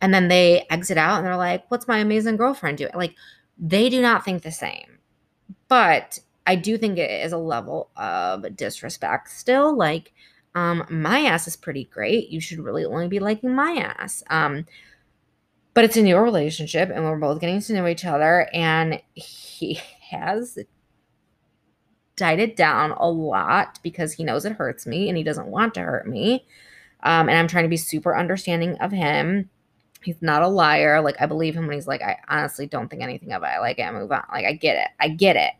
and 0.00 0.12
then 0.14 0.28
they 0.28 0.66
exit 0.70 0.98
out 0.98 1.18
and 1.18 1.26
they're 1.26 1.36
like 1.36 1.70
what's 1.70 1.88
my 1.88 1.98
amazing 1.98 2.36
girlfriend 2.36 2.78
doing 2.78 2.92
like 2.94 3.14
they 3.58 3.90
do 3.90 4.00
not 4.00 4.24
think 4.24 4.42
the 4.42 4.50
same. 4.52 4.98
But 5.68 6.20
I 6.50 6.56
do 6.56 6.76
think 6.76 6.98
it 6.98 7.24
is 7.24 7.30
a 7.30 7.38
level 7.38 7.90
of 7.96 8.56
disrespect 8.56 9.30
still. 9.30 9.76
Like, 9.76 10.12
um, 10.56 10.84
my 10.90 11.20
ass 11.20 11.46
is 11.46 11.54
pretty 11.54 11.84
great. 11.84 12.28
You 12.30 12.40
should 12.40 12.58
really 12.58 12.84
only 12.84 13.06
be 13.06 13.20
liking 13.20 13.54
my 13.54 13.74
ass. 13.74 14.24
Um, 14.30 14.66
but 15.74 15.84
it's 15.84 15.96
a 15.96 16.02
new 16.02 16.18
relationship 16.18 16.90
and 16.92 17.04
we're 17.04 17.18
both 17.18 17.40
getting 17.40 17.60
to 17.60 17.72
know 17.72 17.86
each 17.86 18.04
other. 18.04 18.48
And 18.52 19.00
he 19.14 19.74
has 20.10 20.58
died 22.16 22.40
it 22.40 22.56
down 22.56 22.90
a 22.90 23.08
lot 23.08 23.78
because 23.84 24.14
he 24.14 24.24
knows 24.24 24.44
it 24.44 24.54
hurts 24.54 24.88
me 24.88 25.08
and 25.08 25.16
he 25.16 25.22
doesn't 25.22 25.46
want 25.46 25.74
to 25.74 25.82
hurt 25.82 26.08
me. 26.08 26.44
Um, 27.04 27.28
and 27.28 27.38
I'm 27.38 27.46
trying 27.46 27.64
to 27.64 27.70
be 27.70 27.76
super 27.76 28.16
understanding 28.16 28.76
of 28.78 28.90
him. 28.90 29.50
He's 30.02 30.20
not 30.20 30.42
a 30.42 30.48
liar. 30.48 31.00
Like 31.00 31.14
I 31.20 31.26
believe 31.26 31.54
him 31.54 31.68
when 31.68 31.76
he's 31.76 31.86
like, 31.86 32.02
I 32.02 32.18
honestly 32.26 32.66
don't 32.66 32.88
think 32.88 33.04
anything 33.04 33.32
of 33.32 33.44
it. 33.44 33.46
I 33.46 33.60
like 33.60 33.78
it. 33.78 33.82
I 33.82 33.92
move 33.92 34.10
on. 34.10 34.24
Like 34.32 34.46
I 34.46 34.54
get 34.54 34.78
it. 34.78 34.88
I 34.98 35.10
get 35.10 35.36
it. 35.36 35.52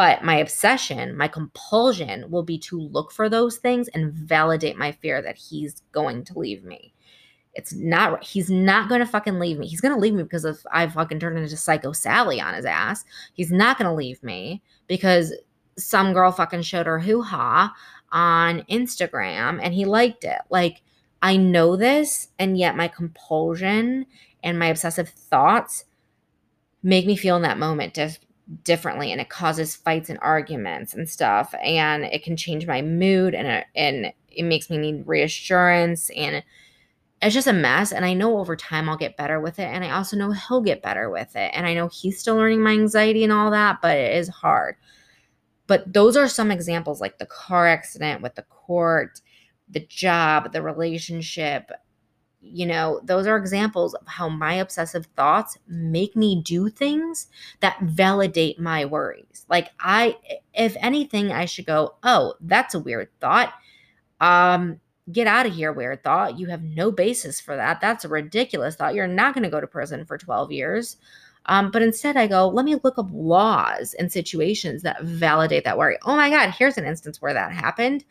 But 0.00 0.24
my 0.24 0.36
obsession, 0.36 1.14
my 1.14 1.28
compulsion 1.28 2.30
will 2.30 2.42
be 2.42 2.58
to 2.60 2.80
look 2.80 3.12
for 3.12 3.28
those 3.28 3.58
things 3.58 3.86
and 3.88 4.14
validate 4.14 4.78
my 4.78 4.92
fear 4.92 5.20
that 5.20 5.36
he's 5.36 5.82
going 5.92 6.24
to 6.24 6.38
leave 6.38 6.64
me. 6.64 6.94
It's 7.52 7.74
not, 7.74 8.24
he's 8.24 8.48
not 8.48 8.88
going 8.88 9.00
to 9.00 9.06
fucking 9.06 9.38
leave 9.38 9.58
me. 9.58 9.66
He's 9.66 9.82
going 9.82 9.92
to 9.92 10.00
leave 10.00 10.14
me 10.14 10.22
because 10.22 10.46
if 10.46 10.64
I 10.72 10.86
fucking 10.86 11.20
turned 11.20 11.36
into 11.36 11.54
Psycho 11.54 11.92
Sally 11.92 12.40
on 12.40 12.54
his 12.54 12.64
ass. 12.64 13.04
He's 13.34 13.52
not 13.52 13.76
going 13.76 13.90
to 13.90 13.94
leave 13.94 14.22
me 14.22 14.62
because 14.86 15.34
some 15.76 16.14
girl 16.14 16.32
fucking 16.32 16.62
showed 16.62 16.86
her 16.86 17.00
hoo 17.00 17.20
ha 17.20 17.74
on 18.10 18.62
Instagram 18.70 19.60
and 19.62 19.74
he 19.74 19.84
liked 19.84 20.24
it. 20.24 20.40
Like, 20.48 20.80
I 21.20 21.36
know 21.36 21.76
this, 21.76 22.28
and 22.38 22.56
yet 22.56 22.74
my 22.74 22.88
compulsion 22.88 24.06
and 24.42 24.58
my 24.58 24.68
obsessive 24.68 25.10
thoughts 25.10 25.84
make 26.82 27.04
me 27.04 27.16
feel 27.16 27.36
in 27.36 27.42
that 27.42 27.58
moment 27.58 27.92
differently 28.64 29.12
and 29.12 29.20
it 29.20 29.28
causes 29.28 29.76
fights 29.76 30.10
and 30.10 30.18
arguments 30.22 30.94
and 30.94 31.08
stuff 31.08 31.54
and 31.62 32.04
it 32.04 32.22
can 32.24 32.36
change 32.36 32.66
my 32.66 32.82
mood 32.82 33.34
and 33.34 33.46
it, 33.46 33.66
and 33.76 34.12
it 34.28 34.42
makes 34.42 34.68
me 34.68 34.76
need 34.76 35.06
reassurance 35.06 36.10
and 36.10 36.42
it's 37.22 37.34
just 37.34 37.46
a 37.46 37.52
mess 37.52 37.92
and 37.92 38.04
i 38.04 38.12
know 38.12 38.38
over 38.38 38.56
time 38.56 38.88
i'll 38.88 38.96
get 38.96 39.16
better 39.16 39.40
with 39.40 39.58
it 39.60 39.64
and 39.64 39.84
i 39.84 39.90
also 39.90 40.16
know 40.16 40.32
he'll 40.32 40.60
get 40.60 40.82
better 40.82 41.08
with 41.10 41.36
it 41.36 41.52
and 41.54 41.64
i 41.64 41.74
know 41.74 41.88
he's 41.88 42.18
still 42.18 42.36
learning 42.36 42.62
my 42.62 42.72
anxiety 42.72 43.22
and 43.22 43.32
all 43.32 43.50
that 43.50 43.80
but 43.82 43.96
it 43.96 44.16
is 44.16 44.28
hard. 44.28 44.76
But 45.66 45.92
those 45.92 46.16
are 46.16 46.26
some 46.26 46.50
examples 46.50 47.00
like 47.00 47.18
the 47.18 47.26
car 47.26 47.68
accident 47.68 48.22
with 48.22 48.34
the 48.34 48.42
court 48.42 49.20
the 49.68 49.86
job 49.86 50.52
the 50.52 50.62
relationship 50.62 51.70
you 52.42 52.66
know, 52.66 53.00
those 53.04 53.26
are 53.26 53.36
examples 53.36 53.94
of 53.94 54.06
how 54.06 54.28
my 54.28 54.54
obsessive 54.54 55.06
thoughts 55.16 55.58
make 55.68 56.16
me 56.16 56.40
do 56.42 56.68
things 56.68 57.28
that 57.60 57.80
validate 57.82 58.58
my 58.58 58.84
worries. 58.84 59.44
Like 59.48 59.70
I 59.78 60.16
if 60.54 60.76
anything 60.80 61.32
I 61.32 61.44
should 61.44 61.66
go, 61.66 61.96
"Oh, 62.02 62.34
that's 62.40 62.74
a 62.74 62.80
weird 62.80 63.08
thought." 63.20 63.52
Um 64.20 64.80
get 65.12 65.26
out 65.26 65.46
of 65.46 65.54
here 65.54 65.72
weird 65.72 66.02
thought. 66.02 66.38
You 66.38 66.46
have 66.46 66.62
no 66.62 66.90
basis 66.90 67.40
for 67.40 67.56
that. 67.56 67.80
That's 67.80 68.04
a 68.04 68.08
ridiculous 68.08 68.76
thought. 68.76 68.94
You're 68.94 69.06
not 69.06 69.34
going 69.34 69.44
to 69.44 69.50
go 69.50 69.60
to 69.60 69.66
prison 69.66 70.04
for 70.04 70.18
12 70.18 70.52
years. 70.52 70.96
Um, 71.46 71.70
but 71.70 71.82
instead, 71.82 72.16
I 72.16 72.26
go, 72.26 72.48
let 72.48 72.64
me 72.64 72.76
look 72.84 72.98
up 72.98 73.08
laws 73.12 73.94
and 73.94 74.12
situations 74.12 74.82
that 74.82 75.02
validate 75.02 75.64
that 75.64 75.78
worry. 75.78 75.98
Oh 76.04 76.14
my 76.16 76.30
God, 76.30 76.50
here's 76.50 76.76
an 76.78 76.84
instance 76.84 77.20
where 77.20 77.32
that 77.32 77.52
happened. 77.52 78.04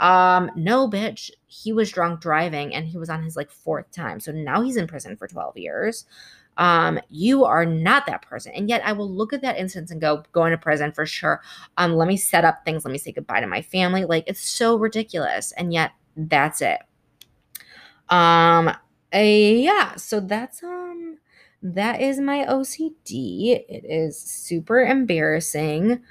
Um, 0.00 0.50
no, 0.54 0.88
bitch. 0.88 1.30
He 1.46 1.72
was 1.72 1.90
drunk 1.90 2.20
driving 2.20 2.74
and 2.74 2.86
he 2.86 2.98
was 2.98 3.10
on 3.10 3.22
his 3.22 3.36
like 3.36 3.50
fourth 3.50 3.90
time. 3.90 4.20
So 4.20 4.32
now 4.32 4.62
he's 4.62 4.76
in 4.76 4.86
prison 4.86 5.16
for 5.16 5.26
12 5.26 5.56
years. 5.56 6.04
Um, 6.56 6.98
you 7.08 7.44
are 7.44 7.64
not 7.64 8.06
that 8.06 8.22
person. 8.22 8.52
And 8.52 8.68
yet 8.68 8.82
I 8.84 8.92
will 8.92 9.10
look 9.10 9.32
at 9.32 9.42
that 9.42 9.58
instance 9.58 9.90
and 9.90 10.00
go, 10.00 10.24
going 10.32 10.50
to 10.50 10.58
prison 10.58 10.92
for 10.92 11.06
sure. 11.06 11.40
Um, 11.76 11.94
let 11.94 12.08
me 12.08 12.16
set 12.16 12.44
up 12.44 12.64
things. 12.64 12.84
Let 12.84 12.92
me 12.92 12.98
say 12.98 13.12
goodbye 13.12 13.40
to 13.40 13.46
my 13.46 13.62
family. 13.62 14.04
Like 14.04 14.24
it's 14.26 14.40
so 14.40 14.76
ridiculous. 14.76 15.52
And 15.52 15.72
yet 15.72 15.92
that's 16.16 16.60
it. 16.60 16.80
Um, 18.08 18.68
uh, 19.14 19.18
yeah, 19.18 19.94
so 19.96 20.20
that's 20.20 20.62
um 20.62 21.18
that 21.62 22.00
is 22.00 22.18
my 22.20 22.44
OCD. 22.44 23.64
It 23.68 23.84
is 23.84 24.18
super 24.18 24.80
embarrassing. 24.80 26.02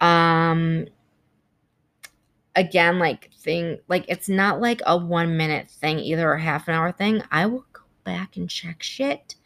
Um 0.00 0.86
again 2.56 2.98
like 2.98 3.30
thing 3.34 3.78
like 3.86 4.06
it's 4.08 4.28
not 4.28 4.60
like 4.60 4.80
a 4.86 4.96
one 4.96 5.36
minute 5.36 5.68
thing 5.68 5.98
either 6.00 6.32
or 6.32 6.38
half 6.38 6.66
an 6.66 6.74
hour 6.74 6.90
thing. 6.90 7.22
I 7.30 7.46
will 7.46 7.66
go 7.72 7.82
back 8.02 8.36
and 8.36 8.50
check 8.50 8.82
shit 8.82 9.36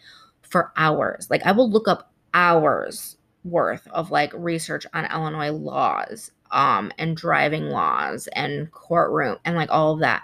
for 0.42 0.72
hours. 0.76 1.28
Like 1.28 1.44
i 1.44 1.52
will 1.52 1.70
look 1.70 1.88
up 1.88 2.12
hours 2.32 3.16
worth 3.44 3.86
of 3.88 4.10
like 4.10 4.32
research 4.34 4.86
on 4.92 5.10
illinois 5.10 5.50
laws 5.50 6.30
um 6.50 6.92
and 6.98 7.16
driving 7.16 7.70
laws 7.70 8.28
and 8.34 8.70
courtroom 8.70 9.38
and 9.44 9.56
like 9.56 9.70
all 9.70 9.94
of 9.94 10.00
that 10.00 10.22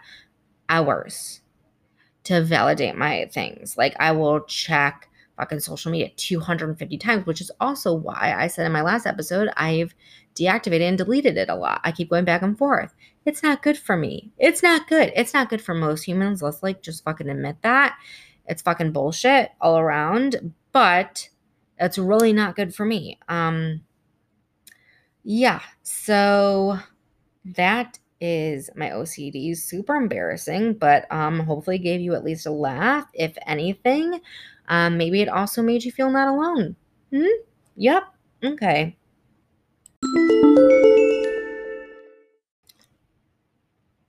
hours 0.68 1.40
to 2.24 2.42
validate 2.42 2.96
my 2.96 3.28
things. 3.32 3.76
Like 3.76 3.96
i 3.98 4.12
will 4.12 4.40
check 4.42 5.08
fucking 5.36 5.60
social 5.60 5.92
media 5.92 6.10
250 6.16 6.98
times 6.98 7.26
which 7.26 7.40
is 7.40 7.50
also 7.60 7.92
why 7.94 8.34
i 8.36 8.46
said 8.46 8.66
in 8.66 8.72
my 8.72 8.82
last 8.82 9.06
episode 9.06 9.48
i've 9.56 9.94
deactivated 10.36 10.88
and 10.88 10.98
deleted 10.98 11.36
it 11.36 11.48
a 11.48 11.54
lot. 11.54 11.80
I 11.82 11.90
keep 11.90 12.10
going 12.10 12.24
back 12.24 12.42
and 12.42 12.56
forth. 12.56 12.94
It's 13.24 13.42
not 13.42 13.62
good 13.62 13.76
for 13.76 13.96
me. 13.96 14.32
It's 14.38 14.62
not 14.62 14.86
good. 14.88 15.10
It's 15.16 15.34
not 15.34 15.48
good 15.48 15.62
for 15.62 15.74
most 15.74 16.02
humans. 16.02 16.42
Let's 16.42 16.62
like 16.62 16.82
just 16.82 17.02
fucking 17.02 17.28
admit 17.28 17.56
that. 17.62 17.96
It's 18.46 18.62
fucking 18.62 18.92
bullshit 18.92 19.50
all 19.60 19.78
around, 19.78 20.52
but 20.72 21.28
it's 21.78 21.98
really 21.98 22.32
not 22.32 22.54
good 22.54 22.74
for 22.74 22.84
me. 22.84 23.18
Um 23.28 23.82
yeah, 25.24 25.60
so 25.82 26.78
that 27.44 27.98
is 28.20 28.70
my 28.76 28.90
OCD. 28.90 29.56
Super 29.56 29.96
embarrassing, 29.96 30.74
but 30.74 31.10
um 31.10 31.40
hopefully 31.40 31.78
gave 31.78 32.00
you 32.00 32.14
at 32.14 32.24
least 32.24 32.46
a 32.46 32.52
laugh 32.52 33.06
if 33.12 33.36
anything. 33.46 34.20
Um 34.68 34.96
maybe 34.98 35.20
it 35.20 35.28
also 35.28 35.62
made 35.62 35.84
you 35.84 35.92
feel 35.92 36.10
not 36.10 36.28
alone. 36.28 36.76
Hmm? 37.12 37.26
Yep. 37.76 38.02
Okay. 38.44 38.96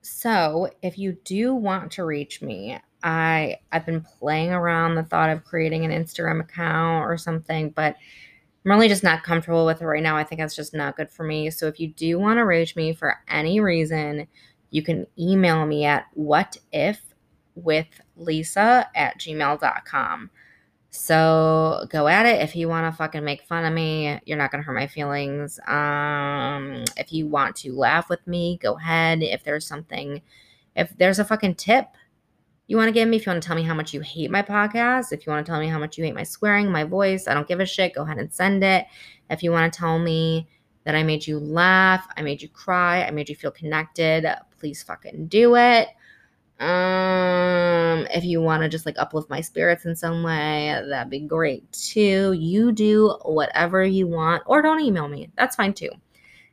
So, 0.01 0.69
if 0.81 0.97
you 0.97 1.17
do 1.23 1.53
want 1.53 1.91
to 1.93 2.03
reach 2.03 2.41
me, 2.41 2.79
I 3.03 3.57
I've 3.71 3.85
been 3.85 4.01
playing 4.01 4.51
around 4.51 4.95
the 4.95 5.03
thought 5.03 5.29
of 5.29 5.43
creating 5.45 5.85
an 5.85 5.91
Instagram 5.91 6.41
account 6.41 7.05
or 7.05 7.17
something, 7.17 7.69
but 7.69 7.95
I'm 8.65 8.71
really 8.71 8.89
just 8.89 9.03
not 9.03 9.23
comfortable 9.23 9.65
with 9.65 9.81
it 9.81 9.85
right 9.85 10.03
now. 10.03 10.17
I 10.17 10.23
think 10.23 10.41
that's 10.41 10.55
just 10.55 10.73
not 10.73 10.97
good 10.97 11.09
for 11.09 11.23
me. 11.23 11.49
So 11.51 11.67
if 11.67 11.79
you 11.79 11.89
do 11.89 12.19
want 12.19 12.37
to 12.37 12.45
reach 12.45 12.75
me 12.75 12.93
for 12.93 13.15
any 13.29 13.59
reason, 13.59 14.27
you 14.71 14.81
can 14.81 15.07
email 15.17 15.65
me 15.65 15.85
at 15.85 16.07
what 16.15 16.57
if 16.73 17.01
with 17.57 17.87
lisa 18.15 18.89
at 18.95 19.19
gmail.com. 19.19 20.29
So 20.89 21.85
go 21.89 22.07
at 22.07 22.25
it. 22.25 22.41
If 22.41 22.55
you 22.55 22.69
want 22.69 22.91
to 22.91 22.97
fucking 22.97 23.23
make 23.23 23.43
fun 23.43 23.65
of 23.65 23.73
me, 23.73 24.19
you're 24.25 24.37
not 24.37 24.51
going 24.51 24.63
to 24.63 24.65
hurt 24.65 24.73
my 24.73 24.87
feelings. 24.87 25.59
Um, 25.67 26.85
if 26.95 27.11
you 27.11 27.27
want 27.27 27.55
to 27.57 27.73
laugh 27.73 28.09
with 28.09 28.25
me, 28.25 28.57
go 28.61 28.77
ahead. 28.77 29.21
If 29.21 29.43
there's 29.43 29.67
something, 29.67 30.21
if 30.75 30.97
there's 30.97 31.19
a 31.19 31.25
fucking 31.25 31.55
tip 31.55 31.87
you 32.67 32.75
want 32.75 32.89
to 32.89 32.93
give 32.93 33.07
me, 33.07 33.15
if 33.15 33.25
you 33.25 33.31
want 33.31 33.41
to 33.41 33.47
tell 33.47 33.55
me 33.55 33.63
how 33.63 33.73
much 33.73 33.93
you 33.93 34.01
hate 34.01 34.29
my 34.29 34.41
podcast, 34.41 35.13
if 35.13 35.25
you 35.25 35.31
want 35.31 35.45
to 35.45 35.49
tell 35.49 35.59
me 35.59 35.67
how 35.67 35.79
much 35.79 35.97
you 35.97 36.03
hate 36.03 36.13
my 36.13 36.23
swearing, 36.23 36.69
my 36.69 36.83
voice, 36.83 37.27
I 37.27 37.33
don't 37.33 37.47
give 37.47 37.61
a 37.61 37.65
shit. 37.65 37.95
Go 37.95 38.03
ahead 38.03 38.17
and 38.17 38.31
send 38.31 38.63
it. 38.63 38.85
If 39.29 39.41
you 39.41 39.51
want 39.51 39.71
to 39.71 39.79
tell 39.79 39.97
me 39.97 40.49
that 40.83 40.93
I 40.93 41.03
made 41.03 41.25
you 41.25 41.39
laugh, 41.39 42.05
I 42.17 42.21
made 42.21 42.41
you 42.41 42.49
cry, 42.49 43.03
I 43.03 43.11
made 43.11 43.29
you 43.29 43.35
feel 43.35 43.51
connected, 43.51 44.25
please 44.59 44.83
fucking 44.83 45.27
do 45.27 45.55
it. 45.55 45.87
Um, 46.59 48.07
if 48.11 48.23
you 48.23 48.41
want 48.41 48.63
to 48.63 48.69
just 48.69 48.85
like 48.85 48.97
uplift 48.97 49.29
my 49.29 49.41
spirits 49.41 49.85
in 49.85 49.95
some 49.95 50.23
way, 50.23 50.81
that'd 50.89 51.11
be 51.11 51.19
great 51.19 51.71
too. 51.71 52.33
You 52.33 52.71
do 52.71 53.15
whatever 53.23 53.83
you 53.83 54.07
want, 54.07 54.43
or 54.47 54.61
don't 54.61 54.81
email 54.81 55.07
me. 55.07 55.29
That's 55.37 55.55
fine 55.55 55.73
too. 55.73 55.91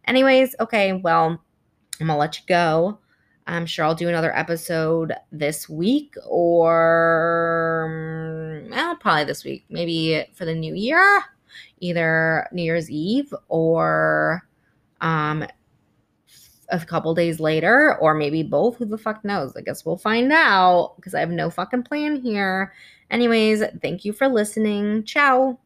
Anyways, 0.06 0.54
okay, 0.60 0.92
well, 0.92 1.40
I'm 2.00 2.06
gonna 2.06 2.18
let 2.18 2.38
you 2.38 2.44
go. 2.46 2.98
I'm 3.46 3.66
sure 3.66 3.84
I'll 3.84 3.94
do 3.94 4.08
another 4.08 4.34
episode 4.36 5.12
this 5.30 5.68
week 5.68 6.14
or 6.26 7.84
well, 8.70 8.96
probably 8.96 9.24
this 9.24 9.44
week, 9.44 9.64
maybe 9.68 10.24
for 10.34 10.44
the 10.44 10.54
new 10.54 10.74
year, 10.74 11.22
either 11.80 12.48
New 12.52 12.62
Year's 12.62 12.90
Eve 12.90 13.32
or 13.48 14.46
um, 15.00 15.46
a 16.82 16.86
couple 16.86 17.14
days 17.14 17.40
later, 17.40 17.96
or 18.00 18.14
maybe 18.14 18.42
both. 18.42 18.76
Who 18.76 18.84
the 18.84 18.98
fuck 18.98 19.24
knows? 19.24 19.54
I 19.56 19.60
guess 19.60 19.84
we'll 19.84 19.96
find 19.96 20.32
out 20.32 20.94
because 20.96 21.14
I 21.14 21.20
have 21.20 21.30
no 21.30 21.50
fucking 21.50 21.84
plan 21.84 22.16
here. 22.16 22.72
Anyways, 23.10 23.62
thank 23.82 24.04
you 24.04 24.12
for 24.12 24.28
listening. 24.28 25.04
Ciao. 25.04 25.58